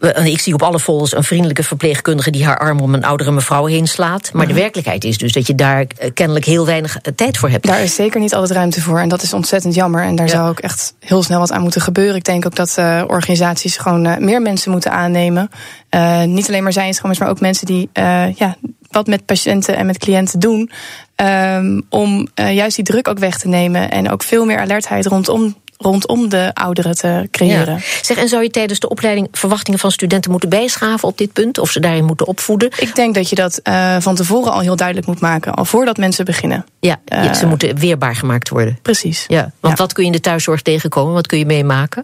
Ja. 0.00 0.16
Ik 0.16 0.40
zie 0.40 0.54
op 0.54 0.62
alle 0.62 0.80
folders 0.80 1.14
een 1.14 1.24
vriendelijke 1.24 1.62
verpleegkundige 1.62 2.30
die 2.30 2.44
haar 2.44 2.58
arm 2.58 2.80
om 2.80 2.94
een 2.94 3.04
oudere 3.04 3.30
mevrouw 3.30 3.64
heen 3.64 3.86
slaat. 3.86 4.32
Maar 4.32 4.46
de 4.46 4.54
werkelijkheid 4.54 5.04
is 5.04 5.18
dus 5.18 5.32
dat 5.32 5.46
je 5.46 5.54
daar 5.54 5.86
kennelijk 6.14 6.44
heel 6.44 6.66
weinig 6.66 6.98
tijd 7.14 7.38
voor 7.38 7.48
hebt. 7.48 7.66
Daar 7.66 7.82
is 7.82 7.94
zeker 7.94 8.20
niet 8.20 8.34
altijd 8.34 8.52
ruimte 8.52 8.80
voor. 8.80 8.98
En 8.98 9.08
dat 9.08 9.22
is 9.22 9.32
ontzettend 9.32 9.74
jammer. 9.74 10.04
En 10.04 10.16
daar 10.16 10.28
zou 10.28 10.48
ook 10.48 10.60
echt 10.60 10.94
heel 10.98 11.22
snel 11.22 11.38
wat 11.38 11.52
aan 11.52 11.62
moeten 11.62 11.80
gebeuren. 11.80 12.16
Ik 12.16 12.24
denk 12.24 12.46
ook 12.46 12.54
dat 12.54 12.76
uh, 12.78 13.02
organisaties 13.06 13.76
gewoon 13.76 14.06
uh, 14.06 14.16
meer 14.16 14.42
mensen 14.42 14.70
moeten 14.70 14.92
aannemen. 14.92 15.50
Uh, 15.90 16.22
niet 16.22 16.48
alleen 16.48 16.62
maar 16.62 16.72
zijn 16.72 16.94
maar 17.02 17.28
ook 17.28 17.40
mensen 17.40 17.66
die 17.66 17.90
ja, 18.34 18.56
wat 18.90 19.06
met 19.06 19.24
patiënten 19.24 19.76
en 19.76 19.86
met 19.86 19.98
cliënten 19.98 20.38
doen. 20.38 20.70
Um, 21.16 21.86
om 21.88 22.28
uh, 22.34 22.54
juist 22.54 22.76
die 22.76 22.84
druk 22.84 23.08
ook 23.08 23.18
weg 23.18 23.38
te 23.38 23.48
nemen. 23.48 23.90
En 23.90 24.10
ook 24.10 24.22
veel 24.22 24.44
meer 24.44 24.60
alertheid 24.60 25.06
rondom 25.06 25.56
rondom 25.80 26.28
de 26.28 26.50
ouderen 26.54 26.94
te 26.94 27.28
creëren. 27.30 27.74
Ja. 27.74 27.80
Zeg, 28.02 28.16
en 28.16 28.28
zou 28.28 28.42
je 28.42 28.50
tijdens 28.50 28.78
de 28.78 28.88
opleiding 28.88 29.28
verwachtingen 29.32 29.78
van 29.78 29.90
studenten 29.90 30.30
moeten 30.30 30.48
bijschaven 30.48 31.08
op 31.08 31.18
dit 31.18 31.32
punt? 31.32 31.58
Of 31.58 31.70
ze 31.70 31.80
daarin 31.80 32.04
moeten 32.04 32.26
opvoeden? 32.26 32.70
Ik 32.76 32.94
denk 32.94 33.14
dat 33.14 33.28
je 33.28 33.34
dat 33.34 33.60
uh, 33.64 33.96
van 34.00 34.14
tevoren 34.14 34.52
al 34.52 34.60
heel 34.60 34.76
duidelijk 34.76 35.06
moet 35.06 35.20
maken, 35.20 35.54
al 35.54 35.64
voordat 35.64 35.96
mensen 35.96 36.24
beginnen. 36.24 36.64
Ja, 36.80 37.00
uh, 37.12 37.32
ze 37.32 37.46
moeten 37.46 37.76
weerbaar 37.76 38.16
gemaakt 38.16 38.48
worden. 38.48 38.78
Precies. 38.82 39.24
Ja, 39.28 39.52
want 39.60 39.78
ja. 39.78 39.82
wat 39.82 39.92
kun 39.92 40.02
je 40.02 40.10
in 40.10 40.16
de 40.16 40.22
thuiszorg 40.22 40.62
tegenkomen? 40.62 41.14
Wat 41.14 41.26
kun 41.26 41.38
je 41.38 41.46
meemaken? 41.46 42.02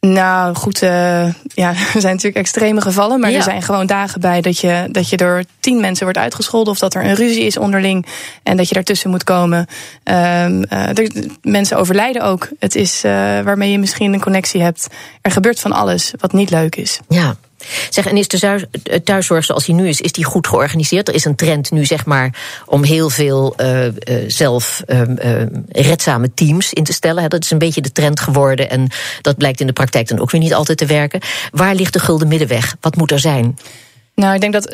Nou, 0.00 0.54
goed, 0.54 0.82
uh, 0.82 1.34
ja, 1.54 1.68
er 1.94 2.00
zijn 2.00 2.14
natuurlijk 2.14 2.36
extreme 2.36 2.80
gevallen. 2.80 3.20
Maar 3.20 3.30
ja. 3.30 3.36
er 3.36 3.42
zijn 3.42 3.62
gewoon 3.62 3.86
dagen 3.86 4.20
bij 4.20 4.40
dat 4.40 4.58
je, 4.58 4.88
dat 4.90 5.08
je 5.08 5.16
door 5.16 5.42
tien 5.60 5.80
mensen 5.80 6.04
wordt 6.04 6.18
uitgescholden. 6.18 6.72
Of 6.72 6.78
dat 6.78 6.94
er 6.94 7.04
een 7.04 7.14
ruzie 7.14 7.44
is 7.44 7.56
onderling 7.56 8.06
en 8.42 8.56
dat 8.56 8.68
je 8.68 8.74
daartussen 8.74 9.10
moet 9.10 9.24
komen. 9.24 9.58
Um, 9.58 9.64
uh, 10.12 10.98
er, 10.98 11.10
mensen 11.42 11.78
overlijden 11.78 12.22
ook. 12.22 12.48
Het 12.58 12.74
is 12.74 13.04
uh, 13.04 13.12
waarmee 13.40 13.70
je 13.70 13.78
misschien 13.78 14.12
een 14.12 14.20
connectie 14.20 14.62
hebt. 14.62 14.86
Er 15.20 15.30
gebeurt 15.30 15.60
van 15.60 15.72
alles 15.72 16.12
wat 16.20 16.32
niet 16.32 16.50
leuk 16.50 16.76
is. 16.76 17.00
Ja. 17.08 17.36
Zeg, 17.90 18.06
en 18.06 18.16
is 18.16 18.28
de 18.28 18.66
thuiszorg 19.04 19.44
zoals 19.44 19.64
die 19.64 19.74
nu 19.74 19.88
is, 19.88 20.00
is 20.00 20.12
die 20.12 20.24
goed 20.24 20.46
georganiseerd? 20.46 21.08
Er 21.08 21.14
is 21.14 21.24
een 21.24 21.34
trend 21.34 21.70
nu, 21.70 21.84
zeg 21.84 22.06
maar, 22.06 22.34
om 22.66 22.82
heel 22.82 23.10
veel 23.10 23.54
uh, 23.60 23.86
zelf 24.26 24.82
uh, 24.86 25.02
redzame 25.68 26.34
teams 26.34 26.72
in 26.72 26.84
te 26.84 26.92
stellen. 26.92 27.30
Dat 27.30 27.44
is 27.44 27.50
een 27.50 27.58
beetje 27.58 27.80
de 27.80 27.92
trend 27.92 28.20
geworden 28.20 28.70
en 28.70 28.88
dat 29.20 29.36
blijkt 29.36 29.60
in 29.60 29.66
de 29.66 29.72
praktijk 29.72 30.08
dan 30.08 30.20
ook 30.20 30.30
weer 30.30 30.40
niet 30.40 30.54
altijd 30.54 30.78
te 30.78 30.86
werken. 30.86 31.20
Waar 31.50 31.74
ligt 31.74 31.92
de 31.92 31.98
gulden 31.98 32.28
middenweg? 32.28 32.76
Wat 32.80 32.96
moet 32.96 33.10
er 33.10 33.18
zijn? 33.18 33.58
Nou, 34.14 34.34
ik 34.34 34.40
denk 34.40 34.52
dat 34.52 34.70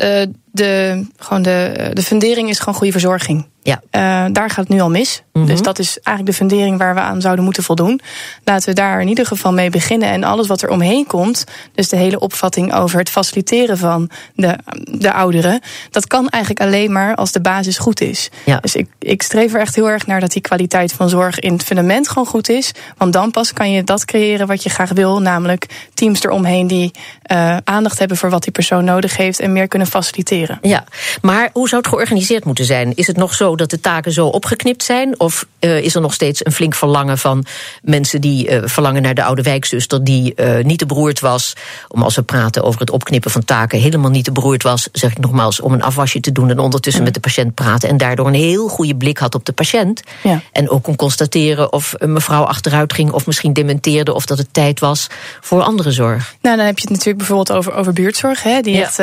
de, 0.52 1.04
gewoon 1.16 1.42
de, 1.42 1.90
de 1.92 2.02
fundering 2.02 2.48
is 2.48 2.58
gewoon 2.58 2.74
goede 2.74 2.92
verzorging. 2.92 3.46
Ja. 3.62 3.82
Uh, 3.90 4.32
daar 4.34 4.48
gaat 4.48 4.56
het 4.56 4.68
nu 4.68 4.80
al 4.80 4.90
mis. 4.90 5.22
Mm 5.32 5.42
-hmm. 5.42 5.50
Dus 5.50 5.62
dat 5.62 5.78
is 5.78 5.98
eigenlijk 6.02 6.38
de 6.38 6.44
fundering 6.44 6.78
waar 6.78 6.94
we 6.94 7.00
aan 7.00 7.20
zouden 7.20 7.44
moeten 7.44 7.62
voldoen. 7.62 8.00
Laten 8.44 8.68
we 8.68 8.74
daar 8.74 9.00
in 9.00 9.08
ieder 9.08 9.26
geval 9.26 9.52
mee 9.52 9.70
beginnen. 9.70 10.08
En 10.08 10.24
alles 10.24 10.46
wat 10.46 10.62
er 10.62 10.68
omheen 10.68 11.06
komt, 11.06 11.44
dus 11.74 11.88
de 11.88 11.96
hele 11.96 12.18
opvatting 12.18 12.74
over 12.74 12.98
het 12.98 13.10
faciliteren 13.10 13.78
van 13.78 14.10
de, 14.34 14.58
de 14.84 15.12
ouderen, 15.12 15.60
dat 15.90 16.06
kan 16.06 16.28
eigenlijk 16.28 16.62
alleen 16.64 16.92
maar 16.92 17.14
als 17.14 17.32
de 17.32 17.40
basis 17.40 17.78
goed 17.78 18.00
is. 18.00 18.30
Ja. 18.44 18.56
Dus 18.56 18.76
ik, 18.76 18.88
ik 18.98 19.22
streef 19.22 19.54
er 19.54 19.60
echt 19.60 19.74
heel 19.74 19.88
erg 19.88 20.06
naar 20.06 20.20
dat 20.20 20.32
die 20.32 20.42
kwaliteit 20.42 20.92
van 20.92 21.08
zorg 21.08 21.38
in 21.38 21.52
het 21.52 21.62
fundament 21.62 22.08
gewoon 22.08 22.26
goed 22.26 22.48
is. 22.48 22.72
Want 22.96 23.12
dan 23.12 23.30
pas 23.30 23.52
kan 23.52 23.70
je 23.70 23.84
dat 23.84 24.04
creëren 24.04 24.46
wat 24.46 24.62
je 24.62 24.70
graag 24.70 24.90
wil. 24.90 25.20
Namelijk 25.20 25.66
teams 25.94 26.22
eromheen 26.22 26.66
die 26.66 26.90
uh, 27.32 27.56
aandacht 27.64 27.98
hebben 27.98 28.16
voor 28.16 28.30
wat 28.30 28.42
die 28.42 28.52
persoon 28.52 28.84
nodig 28.84 29.16
heeft 29.16 29.40
en 29.40 29.52
meer 29.52 29.68
kunnen 29.68 29.88
faciliteren. 29.88 30.41
Ja, 30.62 30.84
maar 31.20 31.50
hoe 31.52 31.68
zou 31.68 31.80
het 31.80 31.90
georganiseerd 31.90 32.44
moeten 32.44 32.64
zijn? 32.64 32.92
Is 32.94 33.06
het 33.06 33.16
nog 33.16 33.34
zo 33.34 33.56
dat 33.56 33.70
de 33.70 33.80
taken 33.80 34.12
zo 34.12 34.26
opgeknipt 34.26 34.82
zijn? 34.82 35.20
Of 35.20 35.46
uh, 35.60 35.78
is 35.78 35.94
er 35.94 36.00
nog 36.00 36.14
steeds 36.14 36.44
een 36.44 36.52
flink 36.52 36.74
verlangen 36.74 37.18
van 37.18 37.44
mensen 37.82 38.20
die 38.20 38.50
uh, 38.50 38.62
verlangen 38.64 39.02
naar 39.02 39.14
de 39.14 39.22
oude 39.22 39.42
wijkzuster, 39.42 40.04
die 40.04 40.32
uh, 40.36 40.64
niet 40.64 40.78
te 40.78 40.86
beroerd 40.86 41.20
was, 41.20 41.52
om 41.88 42.02
als 42.02 42.14
we 42.14 42.22
praten 42.22 42.62
over 42.62 42.80
het 42.80 42.90
opknippen 42.90 43.30
van 43.30 43.44
taken, 43.44 43.80
helemaal 43.80 44.10
niet 44.10 44.24
te 44.24 44.32
beroerd 44.32 44.62
was, 44.62 44.88
zeg 44.92 45.10
ik 45.10 45.18
nogmaals, 45.18 45.60
om 45.60 45.72
een 45.72 45.82
afwasje 45.82 46.20
te 46.20 46.32
doen 46.32 46.50
en 46.50 46.58
ondertussen 46.58 47.02
met 47.02 47.14
de 47.14 47.20
patiënt 47.20 47.54
praten 47.54 47.88
en 47.88 47.96
daardoor 47.96 48.26
een 48.26 48.34
heel 48.34 48.68
goede 48.68 48.96
blik 48.96 49.18
had 49.18 49.34
op 49.34 49.44
de 49.44 49.52
patiënt. 49.52 50.02
Ja. 50.22 50.40
En 50.52 50.70
ook 50.70 50.82
kon 50.82 50.96
constateren 50.96 51.72
of 51.72 51.94
een 51.98 52.12
mevrouw 52.12 52.42
achteruit 52.42 52.92
ging 52.92 53.12
of 53.12 53.26
misschien 53.26 53.52
dementeerde 53.52 54.14
of 54.14 54.26
dat 54.26 54.38
het 54.38 54.48
tijd 54.52 54.80
was 54.80 55.06
voor 55.40 55.62
andere 55.62 55.90
zorg. 55.90 56.34
Nou, 56.40 56.56
dan 56.56 56.66
heb 56.66 56.78
je 56.78 56.82
het 56.82 56.90
natuurlijk 56.90 57.18
bijvoorbeeld 57.18 57.52
over, 57.52 57.74
over 57.74 57.92
buurtzorg, 57.92 58.42
hè, 58.42 58.60
die 58.60 58.74
ja. 58.74 58.82
echt 58.82 59.00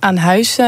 aan 0.00 0.16
huis 0.16 0.58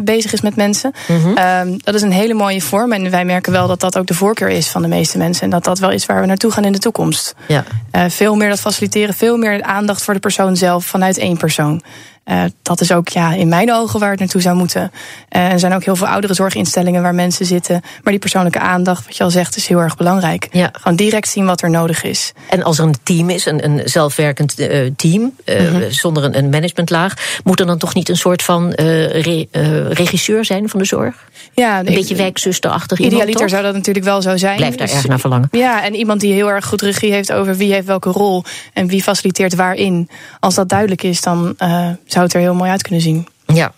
bezig 0.00 0.32
is 0.32 0.40
met 0.40 0.56
mensen. 0.56 0.92
Mhm. 1.08 1.18
Mm 1.18 1.34
-hmm. 1.34 1.68
um, 1.68 1.78
dat 1.82 1.94
is 1.94 2.02
een 2.02 2.12
hele 2.12 2.34
mooie 2.34 2.60
vorm. 2.60 2.92
En 2.92 3.10
wij 3.10 3.24
merken 3.24 3.52
wel 3.52 3.66
dat 3.66 3.80
dat 3.80 3.98
ook 3.98 4.06
de 4.06 4.14
voorkeur 4.14 4.48
is 4.48 4.68
van 4.68 4.82
de 4.82 4.88
meeste 4.88 5.18
mensen. 5.18 5.42
En 5.42 5.50
dat 5.50 5.64
dat 5.64 5.78
wel 5.78 5.90
is 5.90 6.06
waar 6.06 6.20
we 6.20 6.26
naartoe 6.26 6.50
gaan 6.50 6.64
in 6.64 6.72
de 6.72 6.78
toekomst. 6.78 7.34
Ja. 7.48 7.64
Uh, 7.92 8.04
veel 8.08 8.36
meer 8.36 8.48
dat 8.48 8.60
faciliteren, 8.60 9.14
veel 9.14 9.36
meer 9.36 9.62
aandacht 9.62 10.02
voor 10.02 10.14
de 10.14 10.20
persoon 10.20 10.56
zelf 10.56 10.86
vanuit 10.86 11.18
één 11.18 11.36
persoon. 11.36 11.82
Uh, 12.26 12.42
dat 12.62 12.80
is 12.80 12.92
ook 12.92 13.08
ja, 13.08 13.32
in 13.32 13.48
mijn 13.48 13.72
ogen 13.72 14.00
waar 14.00 14.10
het 14.10 14.18
naartoe 14.18 14.40
zou 14.40 14.56
moeten. 14.56 14.92
Uh, 15.36 15.52
er 15.52 15.58
zijn 15.58 15.72
ook 15.72 15.84
heel 15.84 15.96
veel 15.96 16.06
oudere 16.06 16.34
zorginstellingen 16.34 17.02
waar 17.02 17.14
mensen 17.14 17.46
zitten. 17.46 17.80
Maar 17.82 18.12
die 18.12 18.18
persoonlijke 18.18 18.58
aandacht, 18.58 19.04
wat 19.04 19.16
je 19.16 19.24
al 19.24 19.30
zegt, 19.30 19.56
is 19.56 19.66
heel 19.66 19.78
erg 19.78 19.96
belangrijk. 19.96 20.48
Ja. 20.50 20.70
Gewoon 20.72 20.96
direct 20.96 21.28
zien 21.28 21.46
wat 21.46 21.62
er 21.62 21.70
nodig 21.70 22.02
is. 22.02 22.32
En 22.48 22.62
als 22.62 22.78
er 22.78 22.84
een 22.84 22.94
team 23.02 23.30
is, 23.30 23.46
een, 23.46 23.64
een 23.64 23.80
zelfwerkend 23.84 24.60
uh, 24.60 24.90
team, 24.96 25.20
mm 25.20 25.32
-hmm. 25.44 25.90
zonder 25.90 26.24
een, 26.24 26.38
een, 26.38 26.48
managementlaag, 26.48 27.40
moet 27.44 27.60
er 27.60 27.66
dan 27.66 27.78
toch 27.78 27.94
niet 27.94 28.08
een 28.08 28.16
soort 28.16 28.42
van 28.42 28.70
re, 28.70 29.46
regisseur 29.90 30.44
zijn 30.44 30.68
van 30.68 30.78
de 30.80 30.86
zorg? 30.86 31.28
Ja, 31.54 31.78
een 31.78 31.84
beetje 31.84 32.14
wijkzusterachtig 32.14 32.98
iemand, 32.98 33.16
Idealiter 33.16 33.48
zou 33.48 33.62
dat 33.62 33.74
natuurlijk 33.74 34.04
wel 34.04 34.22
zo 34.22 34.36
zijn. 34.36 34.56
Blijft 34.56 34.78
daar 34.78 34.86
dus, 34.86 34.96
erg 34.96 35.06
naar 35.06 35.20
verlangen. 35.20 35.48
Ja, 35.50 35.84
en 35.84 35.94
iemand 35.94 36.20
die 36.20 36.32
heel 36.32 36.50
erg 36.50 36.66
goed 36.66 36.82
regie 36.82 37.12
heeft 37.12 37.32
over 37.32 37.56
wie 37.56 37.72
heeft 37.72 37.86
welke 37.86 38.10
rol 38.10 38.44
en 38.72 38.86
wie 38.86 39.02
faciliteert 39.02 39.54
waarin. 39.54 40.08
Als 40.40 40.54
dat 40.54 40.68
duidelijk 40.68 41.02
is, 41.02 41.20
dan 41.20 41.54
uh, 41.58 41.88
zou 42.20 42.32
het 42.32 42.34
er 42.34 42.40
heel 42.40 42.54
mooi 42.54 42.70
uit 42.70 42.82
kunnen 42.82 43.00
zien. 43.00 43.26
Ja. 43.46 43.72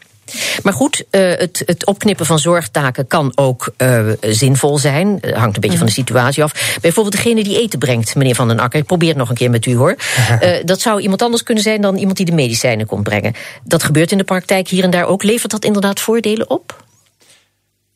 Maar 0.62 0.72
goed, 0.72 1.04
uh, 1.10 1.20
het, 1.20 1.62
het, 1.66 1.86
opknippen 1.86 2.26
van 2.26 2.38
zorgtaken 2.38 3.06
kan 3.06 3.32
ook 3.34 3.72
uh, 3.78 4.12
zinvol 4.20 4.78
zijn. 4.78 5.08
Uh, 5.08 5.36
hangt 5.36 5.54
een 5.54 5.60
beetje 5.60 5.70
mm. 5.70 5.76
van 5.76 5.86
de 5.86 5.92
situatie 5.92 6.42
af. 6.42 6.78
Bijvoorbeeld 6.80 7.16
degene 7.16 7.44
die 7.44 7.60
eten 7.60 7.78
brengt, 7.78 8.14
meneer 8.14 8.34
Van 8.34 8.48
den 8.48 8.58
Akker. 8.58 8.80
Ik 8.80 8.86
probeer 8.86 9.08
het 9.08 9.18
nog 9.18 9.28
een 9.28 9.34
keer 9.34 9.50
met 9.50 9.66
u 9.66 9.76
hoor. 9.76 9.96
dat 10.64 10.80
zou 10.80 11.00
iemand 11.00 11.22
anders 11.22 11.42
kunnen 11.42 11.62
zijn 11.62 11.80
dan 11.80 11.96
iemand 11.96 12.16
die 12.16 12.26
de 12.26 12.32
medicijnen 12.32 12.86
komt 12.86 13.02
brengen. 13.02 13.34
Dat 13.64 13.82
gebeurt 13.82 14.12
in 14.12 14.18
de 14.18 14.24
praktijk 14.24 14.68
hier 14.68 14.84
en 14.84 14.90
daar 14.90 15.06
ook. 15.06 15.22
Levert 15.22 15.50
dat 15.50 15.64
inderdaad 15.64 16.00
voordelen 16.00 16.50
op? 16.50 16.84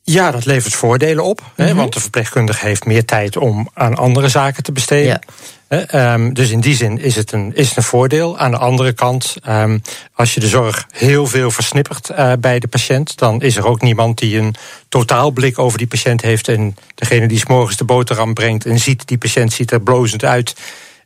Ja, 0.09 0.31
dat 0.31 0.45
levert 0.45 0.73
voordelen 0.73 1.23
op. 1.23 1.41
Mm 1.41 1.47
-hmm. 1.55 1.65
hè, 1.65 1.73
want 1.73 1.93
de 1.93 1.99
verpleegkundige 1.99 2.65
heeft 2.65 2.85
meer 2.85 3.05
tijd 3.05 3.37
om 3.37 3.69
aan 3.73 3.95
andere 3.95 4.29
zaken 4.29 4.63
te 4.63 4.71
besteden. 4.71 5.21
Ja. 5.69 6.13
Um, 6.13 6.33
dus 6.33 6.49
in 6.49 6.59
die 6.59 6.75
zin 6.75 6.99
is 6.99 7.15
het 7.15 7.31
een, 7.31 7.55
is 7.55 7.67
het 7.67 7.77
een 7.77 7.83
voordeel. 7.83 8.37
Aan 8.37 8.51
de 8.51 8.57
andere 8.57 8.93
kant, 8.93 9.35
um, 9.49 9.81
als 10.13 10.33
je 10.33 10.39
de 10.39 10.47
zorg 10.47 10.85
heel 10.91 11.27
veel 11.27 11.51
versnippert 11.51 12.09
uh, 12.09 12.31
bij 12.39 12.59
de 12.59 12.67
patiënt, 12.67 13.17
dan 13.17 13.41
is 13.41 13.57
er 13.57 13.67
ook 13.67 13.81
niemand 13.81 14.17
die 14.17 14.37
een 14.37 14.55
totaalblik 14.89 15.59
over 15.59 15.77
die 15.77 15.87
patiënt 15.87 16.21
heeft. 16.21 16.47
En 16.47 16.75
degene 16.95 17.27
die 17.27 17.39
's 17.39 17.45
morgens 17.45 17.77
de 17.77 17.83
boterham 17.83 18.33
brengt 18.33 18.65
en 18.65 18.79
ziet, 18.79 19.07
die 19.07 19.17
patiënt 19.17 19.53
ziet 19.53 19.71
er 19.71 19.81
blozend 19.81 20.23
uit. 20.23 20.55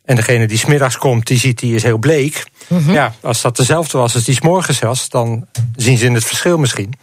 En 0.04 0.16
degene 0.16 0.46
die 0.46 0.58
smiddags 0.58 0.98
komt, 0.98 1.26
die 1.26 1.38
ziet, 1.38 1.58
die 1.58 1.74
is 1.74 1.82
heel 1.82 1.98
bleek. 1.98 2.44
Mm 2.66 2.84
-hmm. 2.84 2.92
Ja, 2.92 3.14
als 3.20 3.40
dat 3.40 3.56
dezelfde 3.56 3.98
was 3.98 4.14
als 4.14 4.24
die 4.24 4.34
's 4.34 4.40
morgens 4.40 4.78
was, 4.78 5.08
dan 5.08 5.46
zien 5.76 5.98
ze 5.98 6.04
in 6.04 6.14
het 6.14 6.24
verschil 6.24 6.58
misschien. 6.58 6.94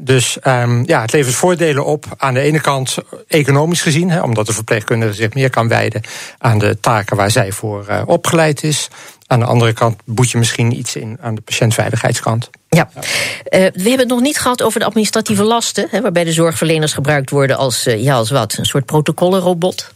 Dus 0.00 0.38
um, 0.44 0.86
ja, 0.86 1.00
het 1.00 1.12
levert 1.12 1.34
voordelen 1.34 1.84
op. 1.84 2.04
Aan 2.16 2.34
de 2.34 2.40
ene 2.40 2.60
kant 2.60 2.96
economisch 3.28 3.82
gezien, 3.82 4.10
hè, 4.10 4.20
omdat 4.20 4.46
de 4.46 4.52
verpleegkundige 4.52 5.12
zich 5.12 5.34
meer 5.34 5.50
kan 5.50 5.68
wijden 5.68 6.02
aan 6.38 6.58
de 6.58 6.80
taken 6.80 7.16
waar 7.16 7.30
zij 7.30 7.52
voor 7.52 7.86
uh, 7.90 8.02
opgeleid 8.06 8.62
is. 8.62 8.88
Aan 9.26 9.38
de 9.38 9.46
andere 9.46 9.72
kant 9.72 10.00
boet 10.04 10.30
je 10.30 10.38
misschien 10.38 10.78
iets 10.78 10.96
in 10.96 11.18
aan 11.20 11.34
de 11.34 11.40
patiëntveiligheidskant. 11.40 12.50
Ja. 12.68 12.88
Uh, 12.94 13.02
we 13.50 13.58
hebben 13.74 13.98
het 13.98 14.08
nog 14.08 14.20
niet 14.20 14.38
gehad 14.38 14.62
over 14.62 14.80
de 14.80 14.86
administratieve 14.86 15.42
lasten, 15.42 15.88
hè, 15.90 16.00
waarbij 16.00 16.24
de 16.24 16.32
zorgverleners 16.32 16.92
gebruikt 16.92 17.30
worden 17.30 17.56
als, 17.56 17.86
uh, 17.86 18.02
ja, 18.02 18.14
als 18.14 18.30
wat? 18.30 18.56
Een 18.58 18.64
soort 18.64 18.86
protocollenrobot. 18.86 19.92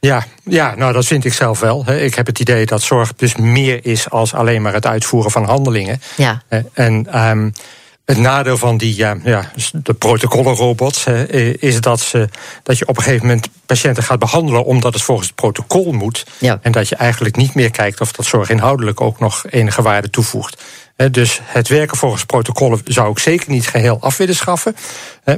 Ja, 0.00 0.26
ja, 0.44 0.74
nou 0.74 0.92
dat 0.92 1.06
vind 1.06 1.24
ik 1.24 1.32
zelf 1.32 1.60
wel. 1.60 1.90
Ik 1.90 2.14
heb 2.14 2.26
het 2.26 2.40
idee 2.40 2.66
dat 2.66 2.82
zorg 2.82 3.14
dus 3.14 3.36
meer 3.36 3.86
is 3.86 4.10
als 4.10 4.34
alleen 4.34 4.62
maar 4.62 4.72
het 4.72 4.86
uitvoeren 4.86 5.30
van 5.30 5.44
handelingen. 5.44 6.00
Ja. 6.16 6.42
En 6.72 7.20
um, 7.28 7.52
het 8.10 8.18
nadeel 8.18 8.56
van 8.56 8.76
die, 8.76 8.96
ja, 8.96 9.16
ja, 9.24 9.50
de 9.72 9.94
protocollenrobots 9.94 11.06
is 11.58 11.80
dat, 11.80 12.00
ze, 12.00 12.28
dat 12.62 12.78
je 12.78 12.86
op 12.86 12.96
een 12.96 13.02
gegeven 13.02 13.26
moment 13.26 13.48
patiënten 13.66 14.02
gaat 14.02 14.18
behandelen 14.18 14.64
omdat 14.64 14.94
het 14.94 15.02
volgens 15.02 15.26
het 15.26 15.36
protocol 15.36 15.92
moet. 15.92 16.26
Ja. 16.38 16.58
En 16.62 16.72
dat 16.72 16.88
je 16.88 16.96
eigenlijk 16.96 17.36
niet 17.36 17.54
meer 17.54 17.70
kijkt 17.70 18.00
of 18.00 18.12
dat 18.12 18.26
zorg 18.26 18.50
inhoudelijk 18.50 19.00
ook 19.00 19.18
nog 19.18 19.44
enige 19.50 19.82
waarde 19.82 20.10
toevoegt. 20.10 20.62
Dus 21.10 21.40
het 21.42 21.68
werken 21.68 21.96
volgens 21.96 22.24
protocollen 22.24 22.80
zou 22.84 23.10
ik 23.10 23.18
zeker 23.18 23.50
niet 23.50 23.68
geheel 23.68 23.98
af 24.00 24.16
willen 24.16 24.34
schaffen. 24.34 24.76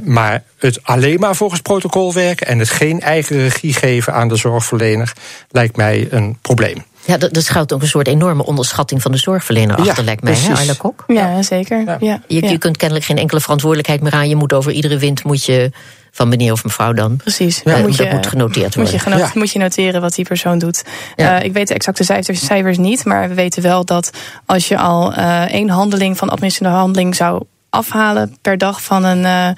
Maar 0.03 0.43
het 0.57 0.83
alleen 0.83 1.19
maar 1.19 1.35
volgens 1.35 1.61
protocol 1.61 2.13
werken 2.13 2.47
en 2.47 2.59
het 2.59 2.69
geen 2.69 3.01
eigen 3.01 3.37
regie 3.37 3.73
geven 3.73 4.13
aan 4.13 4.27
de 4.27 4.35
zorgverlener 4.35 5.13
lijkt 5.49 5.75
mij 5.75 6.07
een 6.09 6.37
probleem. 6.41 6.83
Ja, 7.05 7.17
dat, 7.17 7.33
dat 7.33 7.43
schuilt 7.43 7.73
ook 7.73 7.81
een 7.81 7.87
soort 7.87 8.07
enorme 8.07 8.45
onderschatting 8.45 9.01
van 9.01 9.11
de 9.11 9.17
zorgverlener 9.17 9.75
achter, 9.75 9.95
ja, 9.97 10.03
lijkt 10.03 10.23
mij, 10.23 10.33
hè, 10.33 10.53
Ayla 10.53 10.73
Kok? 10.77 11.03
Ja, 11.07 11.41
zeker. 11.41 11.83
Ja. 11.83 11.97
ja. 11.99 12.21
Je, 12.27 12.47
je, 12.47 12.57
kunt 12.57 12.77
kennelijk 12.77 13.05
geen 13.05 13.17
enkele 13.17 13.41
verantwoordelijkheid 13.41 14.01
meer 14.01 14.13
aan. 14.13 14.29
Je 14.29 14.35
moet 14.35 14.53
over 14.53 14.71
iedere 14.71 14.97
wind 14.97 15.23
moet 15.23 15.45
je 15.45 15.71
van 16.11 16.27
meneer 16.27 16.51
of 16.51 16.63
mevrouw 16.63 16.93
dan. 16.93 17.15
Precies. 17.15 17.61
Ja, 17.63 17.77
moet 17.77 17.95
je, 17.95 18.03
dat 18.03 18.13
moet 18.13 18.27
genoteerd 18.27 18.75
worden. 18.75 18.93
Moet 18.93 19.03
je, 19.03 19.17
ja. 19.17 19.31
moet 19.33 19.51
je 19.51 19.59
noteren 19.59 20.01
wat 20.01 20.15
die 20.15 20.25
persoon 20.25 20.59
doet. 20.59 20.83
Ja. 21.15 21.39
Uh, 21.39 21.45
ik 21.45 21.53
weet 21.53 21.67
de 21.67 21.73
exacte 21.73 22.03
cijfers, 22.03 22.45
cijfers 22.45 22.77
niet, 22.77 23.05
maar 23.05 23.29
we 23.29 23.35
weten 23.35 23.61
wel 23.61 23.85
dat 23.85 24.11
als 24.45 24.67
je 24.67 24.77
al 24.77 25.13
uh, 25.13 25.41
één 25.41 25.69
handeling 25.69 26.17
van 26.17 26.29
administratieve 26.29 26.79
handeling 26.79 27.15
zou 27.15 27.43
afhalen 27.73 28.37
per 28.41 28.57
dag 28.57 28.83
van 28.83 29.03
een 29.03 29.23
uh, 29.23 29.49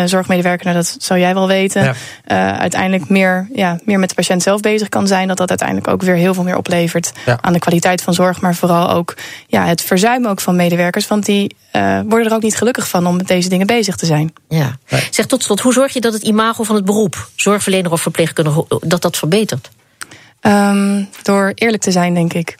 uh, 0.00 0.06
zorgmedewerker, 0.06 0.64
nou, 0.66 0.76
dat 0.76 0.96
zou 0.98 1.20
jij 1.20 1.34
wel 1.34 1.46
weten, 1.46 1.82
ja. 1.82 1.94
uh, 2.26 2.58
uiteindelijk 2.58 3.08
meer, 3.08 3.48
ja, 3.52 3.78
meer 3.84 3.98
met 3.98 4.08
de 4.08 4.14
patiënt 4.14 4.42
zelf 4.42 4.60
bezig 4.60 4.88
kan 4.88 5.06
zijn, 5.06 5.28
dat 5.28 5.36
dat 5.36 5.48
uiteindelijk 5.48 5.88
ook 5.88 6.02
weer 6.02 6.14
heel 6.14 6.34
veel 6.34 6.42
meer 6.42 6.56
oplevert 6.56 7.12
ja. 7.26 7.38
aan 7.40 7.52
de 7.52 7.58
kwaliteit 7.58 8.02
van 8.02 8.14
zorg, 8.14 8.40
maar 8.40 8.54
vooral 8.54 8.90
ook 8.90 9.16
ja, 9.46 9.66
het 9.66 9.82
verzuimen 9.82 10.30
ook 10.30 10.40
van 10.40 10.56
medewerkers, 10.56 11.06
want 11.06 11.24
die 11.24 11.56
worden 12.06 12.26
er 12.26 12.34
ook 12.34 12.42
niet 12.42 12.56
gelukkig 12.56 12.88
van 12.88 13.06
om 13.06 13.16
met 13.16 13.28
deze 13.28 13.48
dingen 13.48 13.66
bezig 13.66 13.96
te 13.96 14.06
zijn. 14.06 14.32
Ja. 14.48 14.76
Zeg 15.10 15.26
tot 15.26 15.42
slot, 15.42 15.60
hoe 15.60 15.72
zorg 15.72 15.92
je 15.92 16.00
dat 16.00 16.12
het 16.12 16.22
imago 16.22 16.62
van 16.62 16.74
het 16.74 16.84
beroep, 16.84 17.28
zorgverlener 17.34 17.92
of 17.92 18.00
verpleegkundige, 18.00 18.64
dat 18.80 19.02
dat 19.02 19.16
verbetert? 19.16 19.70
Um, 20.40 21.08
door 21.22 21.52
eerlijk 21.54 21.82
te 21.82 21.90
zijn, 21.90 22.14
denk 22.14 22.32
ik. 22.32 22.56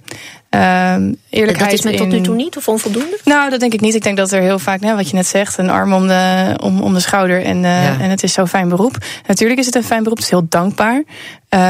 Um, 0.50 1.16
eerlijkheid 1.30 1.70
dat 1.70 1.78
is 1.78 1.82
met 1.82 1.96
tot 1.96 2.08
nu 2.08 2.20
toe 2.20 2.34
niet 2.34 2.56
of 2.56 2.68
onvoldoende? 2.68 3.18
Nou, 3.24 3.50
dat 3.50 3.60
denk 3.60 3.72
ik 3.72 3.80
niet. 3.80 3.94
Ik 3.94 4.02
denk 4.02 4.16
dat 4.16 4.32
er 4.32 4.40
heel 4.40 4.58
vaak, 4.58 4.80
nou, 4.80 4.96
wat 4.96 5.10
je 5.10 5.16
net 5.16 5.26
zegt, 5.26 5.58
een 5.58 5.70
arm 5.70 5.92
om 5.92 6.06
de, 6.06 6.56
om, 6.62 6.80
om 6.80 6.94
de 6.94 7.00
schouder. 7.00 7.44
En, 7.44 7.56
uh, 7.56 7.84
ja. 7.84 8.00
en 8.00 8.10
het 8.10 8.22
is 8.22 8.32
zo'n 8.32 8.48
fijn 8.48 8.68
beroep. 8.68 8.96
Natuurlijk 9.26 9.60
is 9.60 9.66
het 9.66 9.74
een 9.74 9.84
fijn 9.84 10.02
beroep, 10.02 10.16
het 10.16 10.26
is 10.26 10.32
heel 10.32 10.46
dankbaar. 10.48 10.94
Uh, 10.94 11.04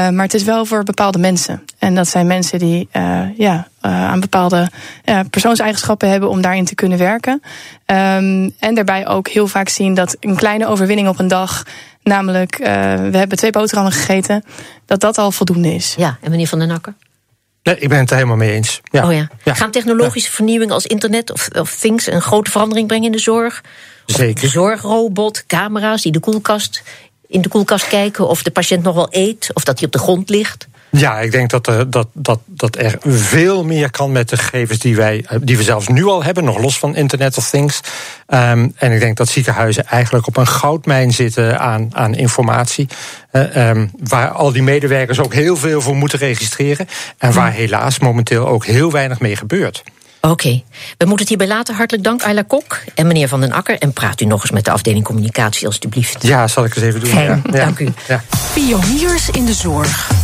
maar 0.09 0.25
het 0.25 0.33
is 0.33 0.43
wel 0.43 0.65
voor 0.65 0.83
bepaalde 0.83 1.17
mensen. 1.17 1.63
En 1.79 1.95
dat 1.95 2.07
zijn 2.07 2.27
mensen 2.27 2.59
die 2.59 2.89
uh, 2.93 3.21
ja, 3.37 3.67
aan 3.81 4.19
bepaalde 4.19 4.69
persoonseigenschappen 5.29 6.09
hebben 6.09 6.29
om 6.29 6.41
daarin 6.41 6.65
te 6.65 6.75
kunnen 6.75 6.97
werken. 6.97 7.41
Um, 7.85 8.53
en 8.59 8.73
daarbij 8.73 9.07
ook 9.07 9.27
heel 9.27 9.47
vaak 9.47 9.69
zien 9.69 9.93
dat 9.93 10.17
een 10.19 10.35
kleine 10.35 10.67
overwinning 10.67 11.07
op 11.07 11.19
een 11.19 11.27
dag. 11.27 11.63
Namelijk, 12.03 12.57
we 12.57 13.17
hebben 13.17 13.37
twee 13.37 13.51
boterhammen 13.51 13.93
gegeten. 13.93 14.43
Dat 14.85 14.99
dat 14.99 15.17
al 15.17 15.31
voldoende 15.31 15.73
is. 15.73 15.93
Ja, 15.97 16.17
en 16.21 16.31
meneer 16.31 16.47
Van 16.47 16.59
den 16.59 16.71
Akker? 16.71 16.93
Nee, 17.63 17.77
ik 17.79 17.89
ben 17.89 17.99
het 17.99 18.09
er 18.09 18.15
helemaal 18.15 18.37
mee 18.37 18.51
eens. 18.51 18.81
Ja. 18.83 19.05
Oh 19.05 19.13
ja. 19.13 19.27
ja. 19.43 19.53
Gaan 19.53 19.71
technologische 19.71 20.29
ja. 20.29 20.35
vernieuwing 20.35 20.71
als 20.71 20.85
internet 20.85 21.31
of, 21.31 21.47
of 21.47 21.75
things 21.75 22.07
een 22.07 22.21
grote 22.21 22.51
verandering 22.51 22.87
brengen 22.87 23.05
in 23.05 23.11
de 23.11 23.19
zorg? 23.19 23.63
Zeker. 24.05 24.41
De 24.41 24.47
zorgrobot, 24.47 25.45
camera's 25.45 26.01
die 26.01 26.11
de 26.11 26.19
koelkast, 26.19 26.83
in 27.27 27.41
de 27.41 27.49
koelkast 27.49 27.87
kijken 27.87 28.27
of 28.27 28.43
de 28.43 28.51
patiënt 28.51 28.83
nog 28.83 28.95
wel 28.95 29.07
eet 29.09 29.49
of 29.53 29.63
dat 29.63 29.77
hij 29.77 29.87
op 29.87 29.93
de 29.93 29.99
grond 29.99 30.29
ligt? 30.29 30.67
Ja, 30.91 31.19
ik 31.19 31.31
denk 31.31 31.49
dat 31.49 31.67
er, 31.67 31.89
dat, 31.89 32.07
dat, 32.13 32.39
dat 32.45 32.77
er 32.77 32.97
veel 33.05 33.63
meer 33.63 33.91
kan 33.91 34.11
met 34.11 34.29
de 34.29 34.37
gegevens 34.37 34.79
die, 34.79 34.95
wij, 34.95 35.25
die 35.41 35.57
we 35.57 35.63
zelfs 35.63 35.87
nu 35.87 36.05
al 36.05 36.23
hebben, 36.23 36.43
nog 36.43 36.57
los 36.57 36.79
van 36.79 36.95
Internet 36.95 37.37
of 37.37 37.49
Things. 37.49 37.79
Um, 38.27 38.73
en 38.75 38.91
ik 38.91 38.99
denk 38.99 39.17
dat 39.17 39.29
ziekenhuizen 39.29 39.85
eigenlijk 39.85 40.27
op 40.27 40.37
een 40.37 40.47
goudmijn 40.47 41.11
zitten 41.11 41.59
aan, 41.59 41.89
aan 41.91 42.15
informatie. 42.15 42.87
Uh, 43.31 43.69
um, 43.69 43.91
waar 44.03 44.29
al 44.29 44.51
die 44.51 44.63
medewerkers 44.63 45.19
ook 45.19 45.33
heel 45.33 45.57
veel 45.57 45.81
voor 45.81 45.95
moeten 45.95 46.19
registreren. 46.19 46.87
En 47.17 47.33
waar 47.33 47.51
helaas 47.51 47.99
momenteel 47.99 48.47
ook 48.47 48.65
heel 48.65 48.91
weinig 48.91 49.19
mee 49.19 49.35
gebeurt. 49.35 49.83
Oké, 50.21 50.33
okay. 50.33 50.63
we 50.97 51.05
moeten 51.05 51.19
het 51.19 51.27
hierbij 51.27 51.47
laten. 51.47 51.75
Hartelijk 51.75 52.03
dank, 52.03 52.23
Ayla 52.23 52.43
Kok 52.47 52.79
en 52.95 53.07
meneer 53.07 53.27
Van 53.27 53.41
den 53.41 53.51
Akker. 53.51 53.77
En 53.77 53.93
praat 53.93 54.21
u 54.21 54.25
nog 54.25 54.41
eens 54.41 54.51
met 54.51 54.65
de 54.65 54.71
afdeling 54.71 55.03
communicatie, 55.03 55.67
alstublieft. 55.67 56.23
Ja, 56.23 56.47
zal 56.47 56.65
ik 56.65 56.75
eens 56.75 56.85
even 56.85 56.99
doen. 56.99 57.09
Fijn, 57.09 57.41
ja. 57.45 57.51
dank 57.51 57.79
u. 57.79 57.93
Ja. 58.07 58.23
Pioniers 58.53 59.29
in 59.29 59.45
de 59.45 59.53
zorg. 59.53 60.20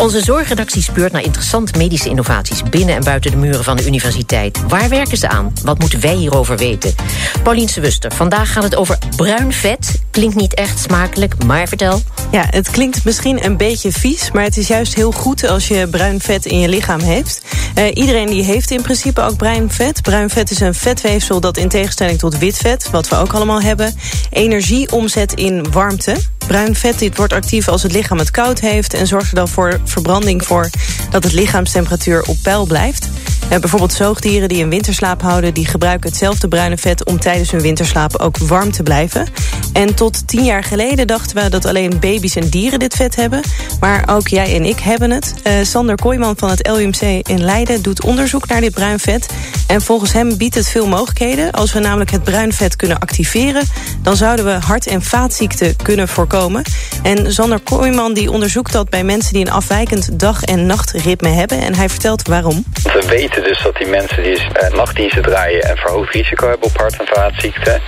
Onze 0.00 0.20
zorgredactie 0.24 0.82
speurt 0.82 1.12
naar 1.12 1.22
interessante 1.22 1.78
medische 1.78 2.08
innovaties 2.08 2.62
binnen 2.62 2.94
en 2.94 3.04
buiten 3.04 3.30
de 3.30 3.36
muren 3.36 3.64
van 3.64 3.76
de 3.76 3.86
universiteit. 3.86 4.66
Waar 4.68 4.88
werken 4.88 5.16
ze 5.16 5.28
aan? 5.28 5.52
Wat 5.62 5.78
moeten 5.78 6.00
wij 6.00 6.14
hierover 6.14 6.56
weten? 6.56 6.94
Paulien 7.42 7.68
Wuster, 7.80 8.12
vandaag 8.12 8.52
gaat 8.52 8.62
het 8.62 8.76
over 8.76 8.98
bruin 9.16 9.52
vet. 9.52 10.02
Klinkt 10.10 10.34
niet 10.34 10.54
echt 10.54 10.78
smakelijk, 10.78 11.44
maar 11.44 11.68
vertel. 11.68 12.02
Ja, 12.30 12.44
het 12.50 12.70
klinkt 12.70 13.04
misschien 13.04 13.44
een 13.44 13.56
beetje 13.56 13.92
vies, 13.92 14.30
maar 14.30 14.42
het 14.42 14.56
is 14.56 14.68
juist 14.68 14.94
heel 14.94 15.12
goed 15.12 15.48
als 15.48 15.68
je 15.68 15.88
bruin 15.90 16.20
vet 16.20 16.46
in 16.46 16.60
je 16.60 16.68
lichaam 16.68 17.00
heeft. 17.00 17.42
Uh, 17.78 17.84
iedereen 17.94 18.26
die 18.26 18.42
heeft 18.42 18.70
in 18.70 18.82
principe 18.82 19.20
ook 19.20 19.36
bruin 19.36 19.70
vet. 19.70 20.02
Bruin 20.02 20.30
vet 20.30 20.50
is 20.50 20.60
een 20.60 20.74
vetweefsel 20.74 21.40
dat 21.40 21.56
in 21.56 21.68
tegenstelling 21.68 22.18
tot 22.18 22.38
wit 22.38 22.56
vet, 22.56 22.90
wat 22.90 23.08
we 23.08 23.16
ook 23.16 23.32
allemaal 23.32 23.60
hebben, 23.60 23.94
energie 24.30 24.92
omzet 24.92 25.32
in 25.32 25.70
warmte. 25.70 26.16
Bruin 26.46 26.74
vet 26.74 27.16
wordt 27.16 27.32
actief 27.32 27.68
als 27.68 27.82
het 27.82 27.92
lichaam 27.92 28.18
het 28.18 28.30
koud 28.30 28.60
heeft 28.60 28.94
en 28.94 29.06
zorgt 29.06 29.28
er 29.28 29.34
dan 29.34 29.48
voor 29.48 29.80
verbranding 29.84 30.44
voor 30.44 30.70
dat 31.10 31.24
het 31.24 31.32
lichaamstemperatuur 31.32 32.22
op 32.22 32.36
peil 32.42 32.66
blijft. 32.66 33.08
Uh, 33.52 33.58
bijvoorbeeld 33.58 33.92
zoogdieren 33.92 34.48
die 34.48 34.62
een 34.62 34.70
winterslaap 34.70 35.22
houden... 35.22 35.54
die 35.54 35.66
gebruiken 35.66 36.08
hetzelfde 36.08 36.48
bruine 36.48 36.76
vet 36.76 37.04
om 37.04 37.20
tijdens 37.20 37.50
hun 37.50 37.60
winterslaap 37.60 38.16
ook 38.16 38.38
warm 38.38 38.72
te 38.72 38.82
blijven. 38.82 39.26
En 39.72 39.94
tot 39.94 40.28
tien 40.28 40.44
jaar 40.44 40.64
geleden 40.64 41.06
dachten 41.06 41.36
we 41.36 41.48
dat 41.48 41.64
alleen 41.64 41.98
baby's 42.00 42.36
en 42.36 42.48
dieren 42.48 42.78
dit 42.78 42.94
vet 42.94 43.16
hebben. 43.16 43.40
Maar 43.80 44.08
ook 44.10 44.28
jij 44.28 44.54
en 44.54 44.64
ik 44.64 44.78
hebben 44.78 45.10
het. 45.10 45.34
Uh, 45.46 45.52
Sander 45.62 45.96
Kooijman 45.96 46.36
van 46.36 46.50
het 46.50 46.68
LUMC 46.68 47.00
in 47.28 47.44
Leiden 47.44 47.82
doet 47.82 48.04
onderzoek 48.04 48.48
naar 48.48 48.60
dit 48.60 48.74
bruin 48.74 48.98
vet. 48.98 49.26
En 49.66 49.82
volgens 49.82 50.12
hem 50.12 50.36
biedt 50.36 50.54
het 50.54 50.68
veel 50.68 50.86
mogelijkheden. 50.86 51.52
Als 51.52 51.72
we 51.72 51.80
namelijk 51.80 52.10
het 52.10 52.24
bruin 52.24 52.52
vet 52.52 52.76
kunnen 52.76 52.98
activeren... 52.98 53.62
dan 54.02 54.16
zouden 54.16 54.44
we 54.44 54.50
hart- 54.50 54.86
en 54.86 55.02
vaatziekten 55.02 55.76
kunnen 55.76 56.08
voorkomen. 56.08 56.62
En 57.02 57.32
Sander 57.32 57.60
Kooijman 57.60 58.14
die 58.14 58.30
onderzoekt 58.30 58.72
dat 58.72 58.90
bij 58.90 59.04
mensen 59.04 59.32
die 59.32 59.46
een 59.46 59.52
afwijkend 59.52 60.18
dag- 60.18 60.42
en 60.42 60.66
nachtritme 60.66 61.28
hebben. 61.28 61.60
En 61.60 61.74
hij 61.74 61.88
vertelt 61.88 62.28
waarom. 62.28 62.64
We 62.82 63.04
weten 63.08 63.35
dus 63.42 63.62
dat 63.62 63.76
die 63.76 63.86
mensen 63.86 64.22
die 64.22 64.40
uh, 64.40 64.68
nachtdiensten 64.68 65.22
draaien... 65.22 65.70
een 65.70 65.76
verhoogd 65.76 66.12
risico 66.12 66.48
hebben 66.48 66.68
op 66.68 66.76
hart- 66.76 66.96
en 66.96 67.06
vaatziekten. 67.06 67.82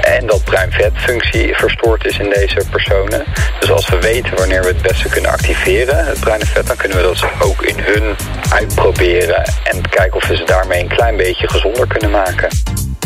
En 0.00 0.26
dat 0.26 0.44
bruin 0.44 0.72
vetfunctie 0.72 1.54
verstoord 1.54 2.06
is 2.06 2.18
in 2.18 2.30
deze 2.30 2.62
personen. 2.70 3.24
Dus 3.60 3.70
als 3.70 3.88
we 3.88 3.98
weten 3.98 4.36
wanneer 4.36 4.60
we 4.60 4.68
het 4.68 4.82
beste 4.82 5.08
kunnen 5.08 5.30
activeren, 5.30 6.04
het 6.04 6.20
bruine 6.20 6.46
vet... 6.46 6.66
dan 6.66 6.76
kunnen 6.76 6.96
we 6.96 7.02
dat 7.02 7.24
ook 7.42 7.62
in 7.62 7.78
hun 7.78 8.16
uitproberen. 8.52 9.42
En 9.64 9.88
kijken 9.88 10.16
of 10.16 10.26
we 10.26 10.36
ze 10.36 10.44
daarmee 10.44 10.80
een 10.80 10.88
klein 10.88 11.16
beetje 11.16 11.48
gezonder 11.48 11.86
kunnen 11.86 12.10
maken. 12.10 12.48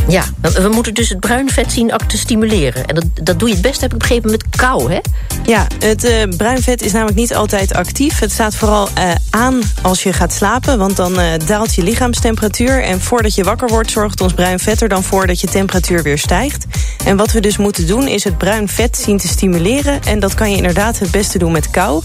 Ja, 0.08 0.24
we 0.40 0.68
moeten 0.68 0.94
dus 0.94 1.08
het 1.08 1.20
bruin 1.20 1.50
vet 1.50 1.72
zien 1.72 1.92
te 2.06 2.18
stimuleren. 2.18 2.86
En 2.86 2.94
dat, 2.94 3.04
dat 3.22 3.38
doe 3.38 3.48
je 3.48 3.54
het 3.54 3.62
best, 3.62 3.80
heb 3.80 3.92
ik 3.92 3.98
begrepen, 3.98 4.30
met 4.30 4.44
kou, 4.48 4.92
hè? 4.92 4.98
Ja, 5.46 5.66
het 5.78 6.04
uh, 6.04 6.22
bruin 6.36 6.62
vet 6.62 6.82
is 6.82 6.92
namelijk 6.92 7.16
niet 7.16 7.34
altijd 7.34 7.74
actief. 7.74 8.18
Het 8.18 8.32
staat 8.32 8.54
vooral 8.54 8.88
uh, 8.98 9.10
aan 9.30 9.60
als 9.82 10.02
je 10.02 10.12
gaat 10.12 10.32
slapen, 10.32 10.78
want 10.78 10.96
dan 10.96 11.20
uh, 11.20 11.26
daalt 11.46 11.74
je 11.74 11.82
lichaamstemperatuur. 11.82 12.82
En 12.82 13.00
voordat 13.00 13.34
je 13.34 13.44
wakker 13.44 13.68
wordt, 13.68 13.90
zorgt 13.90 14.20
ons 14.20 14.32
bruin 14.32 14.58
vet 14.58 14.82
er 14.82 14.88
dan 14.88 15.02
voor 15.02 15.26
dat 15.26 15.40
je 15.40 15.46
temperatuur 15.46 16.02
weer 16.02 16.18
stijgt. 16.18 16.64
En 17.04 17.16
wat 17.16 17.32
we 17.32 17.40
dus 17.40 17.56
moeten 17.56 17.86
doen, 17.86 18.08
is 18.08 18.24
het 18.24 18.38
bruin 18.38 18.68
vet 18.68 18.96
zien 18.96 19.18
te 19.18 19.28
stimuleren. 19.28 20.02
En 20.02 20.20
dat 20.20 20.34
kan 20.34 20.50
je 20.50 20.56
inderdaad 20.56 20.98
het 20.98 21.10
beste 21.10 21.38
doen 21.38 21.52
met 21.52 21.70
kou. 21.70 22.02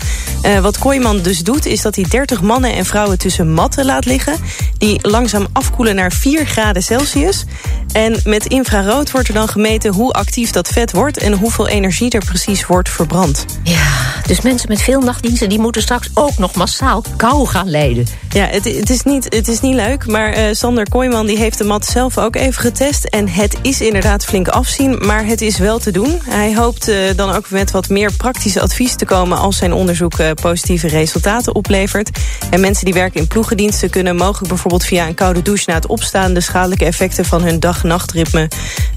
wat 0.62 0.78
Kooiman 0.78 1.22
dus 1.22 1.44
doet, 1.44 1.66
is 1.66 1.82
dat 1.82 1.96
hij 1.96 2.06
30 2.10 2.42
mannen 2.42 2.74
en 2.74 2.86
vrouwen 2.86 3.18
tussen 3.18 3.54
matten 3.54 3.86
laat 3.86 4.06
liggen. 4.06 4.36
Die 4.78 5.08
langzaam 5.08 5.48
afkoelen 5.54 5.96
naar 5.96 6.12
4 6.12 6.46
graden 6.46 6.84
Celsius. 6.84 7.46
En 7.92 8.20
met 8.24 8.46
infrarood 8.46 9.12
wordt 9.12 9.28
er 9.28 9.34
dan 9.34 9.48
gemeten 9.48 9.94
hoe 9.94 10.12
actief 10.12 10.52
dat 10.52 10.68
vet 10.68 10.92
wordt... 10.92 11.18
en 11.18 11.34
hoeveel 11.34 11.68
energie 11.68 12.10
er 12.10 12.26
precies 12.26 12.66
wordt 12.66 12.90
verbrand. 12.90 13.46
Ja, 13.64 13.88
dus 14.28 14.42
mensen 14.42 14.70
met 14.70 14.82
veel 14.82 15.02
nachtdiensten... 15.02 15.50
die 15.50 15.60
moeten 15.60 15.82
straks 15.82 16.10
ook 16.14 16.38
nog 16.38 16.56
massaal 16.56 17.04
kou 17.16 17.48
gaan 17.48 17.70
lijden. 17.70 18.08
Ja, 18.30 18.46
het, 18.46 18.64
het, 18.64 18.90
is, 18.90 19.04
niet, 19.04 19.24
het 19.24 19.48
is 19.48 19.60
niet 19.60 19.76
leuk, 19.76 20.08
maar 20.08 20.38
uh, 20.38 20.44
Sander 20.52 20.90
Kooijman 20.90 21.26
die 21.26 21.38
heeft 21.38 21.58
de 21.58 21.64
mat 21.64 21.86
zelf 21.86 22.18
ook 22.18 22.36
even 22.36 22.62
getest. 22.62 23.06
En 23.06 23.30
het 23.30 23.58
is 23.62 23.82
inderdaad 23.82 24.26
flink 24.26 24.48
afzien, 24.48 25.06
maar 25.06 25.26
het 25.26 25.42
is 25.42 25.58
wel 25.58 25.80
te 25.80 25.92
doen. 25.92 26.20
Hij 26.24 26.56
hoopt 26.56 26.90
uh, 26.90 26.96
dan 27.16 27.36
ook 27.36 27.50
met 27.50 27.72
wat 27.72 27.90
meer 27.90 28.14
praktische 28.14 28.62
advies 28.62 28.96
te 28.96 29.06
komen... 29.06 29.38
als 29.38 29.58
zijn 29.58 29.74
onderzoek 29.74 30.20
uh, 30.20 30.32
positieve 30.42 30.88
resultaten 30.88 31.56
oplevert. 31.56 32.10
En 32.50 32.60
mensen 32.60 32.86
die 32.86 32.94
werken 32.94 33.20
in 33.20 33.28
ploegendiensten 33.28 33.90
kunnen 33.90 34.16
mogelijk 34.16 34.48
bijvoorbeeld... 34.48 34.86
via 34.86 35.08
een 35.08 35.14
koude 35.14 35.42
douche 35.42 35.64
na 35.68 35.74
het 35.76 35.88
opstaan... 35.88 36.34
de 36.34 36.42
schadelijke 36.42 36.86
effecten 36.86 37.26
van 37.26 37.42
hun 37.42 37.60
dag-nachtritme 37.82 38.48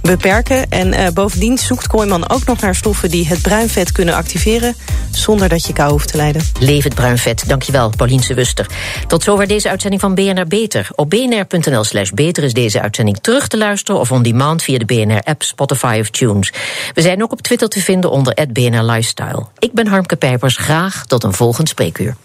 beperken. 0.02 0.70
En 0.70 1.14
bovendien 1.14 1.58
zoekt 1.58 1.86
Kooijman 1.86 2.28
ook 2.30 2.44
nog 2.44 2.60
naar 2.60 2.74
stoffen... 2.74 3.10
die 3.10 3.26
het 3.26 3.42
bruinvet 3.42 3.92
kunnen 3.92 4.14
activeren, 4.14 4.74
zonder 5.10 5.48
dat 5.48 5.66
je 5.66 5.72
kou 5.72 5.90
hoeft 5.90 6.08
te 6.08 6.16
lijden. 6.16 6.42
Leef 6.60 6.84
het 6.84 6.94
bruinvet, 6.94 7.44
dankjewel, 7.48 7.92
Pauliense 7.96 8.34
Wuster. 8.34 8.66
Tot 9.06 9.22
tot 9.22 9.34
zover 9.34 9.46
deze 9.46 9.68
uitzending 9.68 10.00
van 10.00 10.14
BNR 10.14 10.46
Beter. 10.46 10.88
Op 10.94 11.10
bnr.nl 11.10 11.84
slash 11.84 12.10
beter 12.10 12.44
is 12.44 12.52
deze 12.52 12.80
uitzending 12.80 13.18
terug 13.20 13.48
te 13.48 13.58
luisteren... 13.58 14.00
of 14.00 14.12
on 14.12 14.22
demand 14.22 14.62
via 14.62 14.78
de 14.78 14.84
BNR-app, 14.84 15.42
Spotify 15.42 15.98
of 16.00 16.10
Tunes. 16.10 16.52
We 16.94 17.00
zijn 17.02 17.22
ook 17.22 17.32
op 17.32 17.42
Twitter 17.42 17.68
te 17.68 17.80
vinden 17.80 18.10
onder 18.10 18.34
BNR 18.52 18.82
Lifestyle. 18.82 19.46
Ik 19.58 19.72
ben 19.72 19.86
Harmke 19.86 20.16
Pijpers, 20.16 20.56
graag 20.56 21.06
tot 21.06 21.24
een 21.24 21.32
volgend 21.32 21.68
spreekuur. 21.68 22.16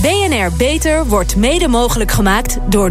BNR 0.00 0.52
Beter 0.56 1.06
wordt 1.06 1.36
mede 1.36 1.68
mogelijk 1.68 2.10
gemaakt 2.10 2.58
door 2.68 2.90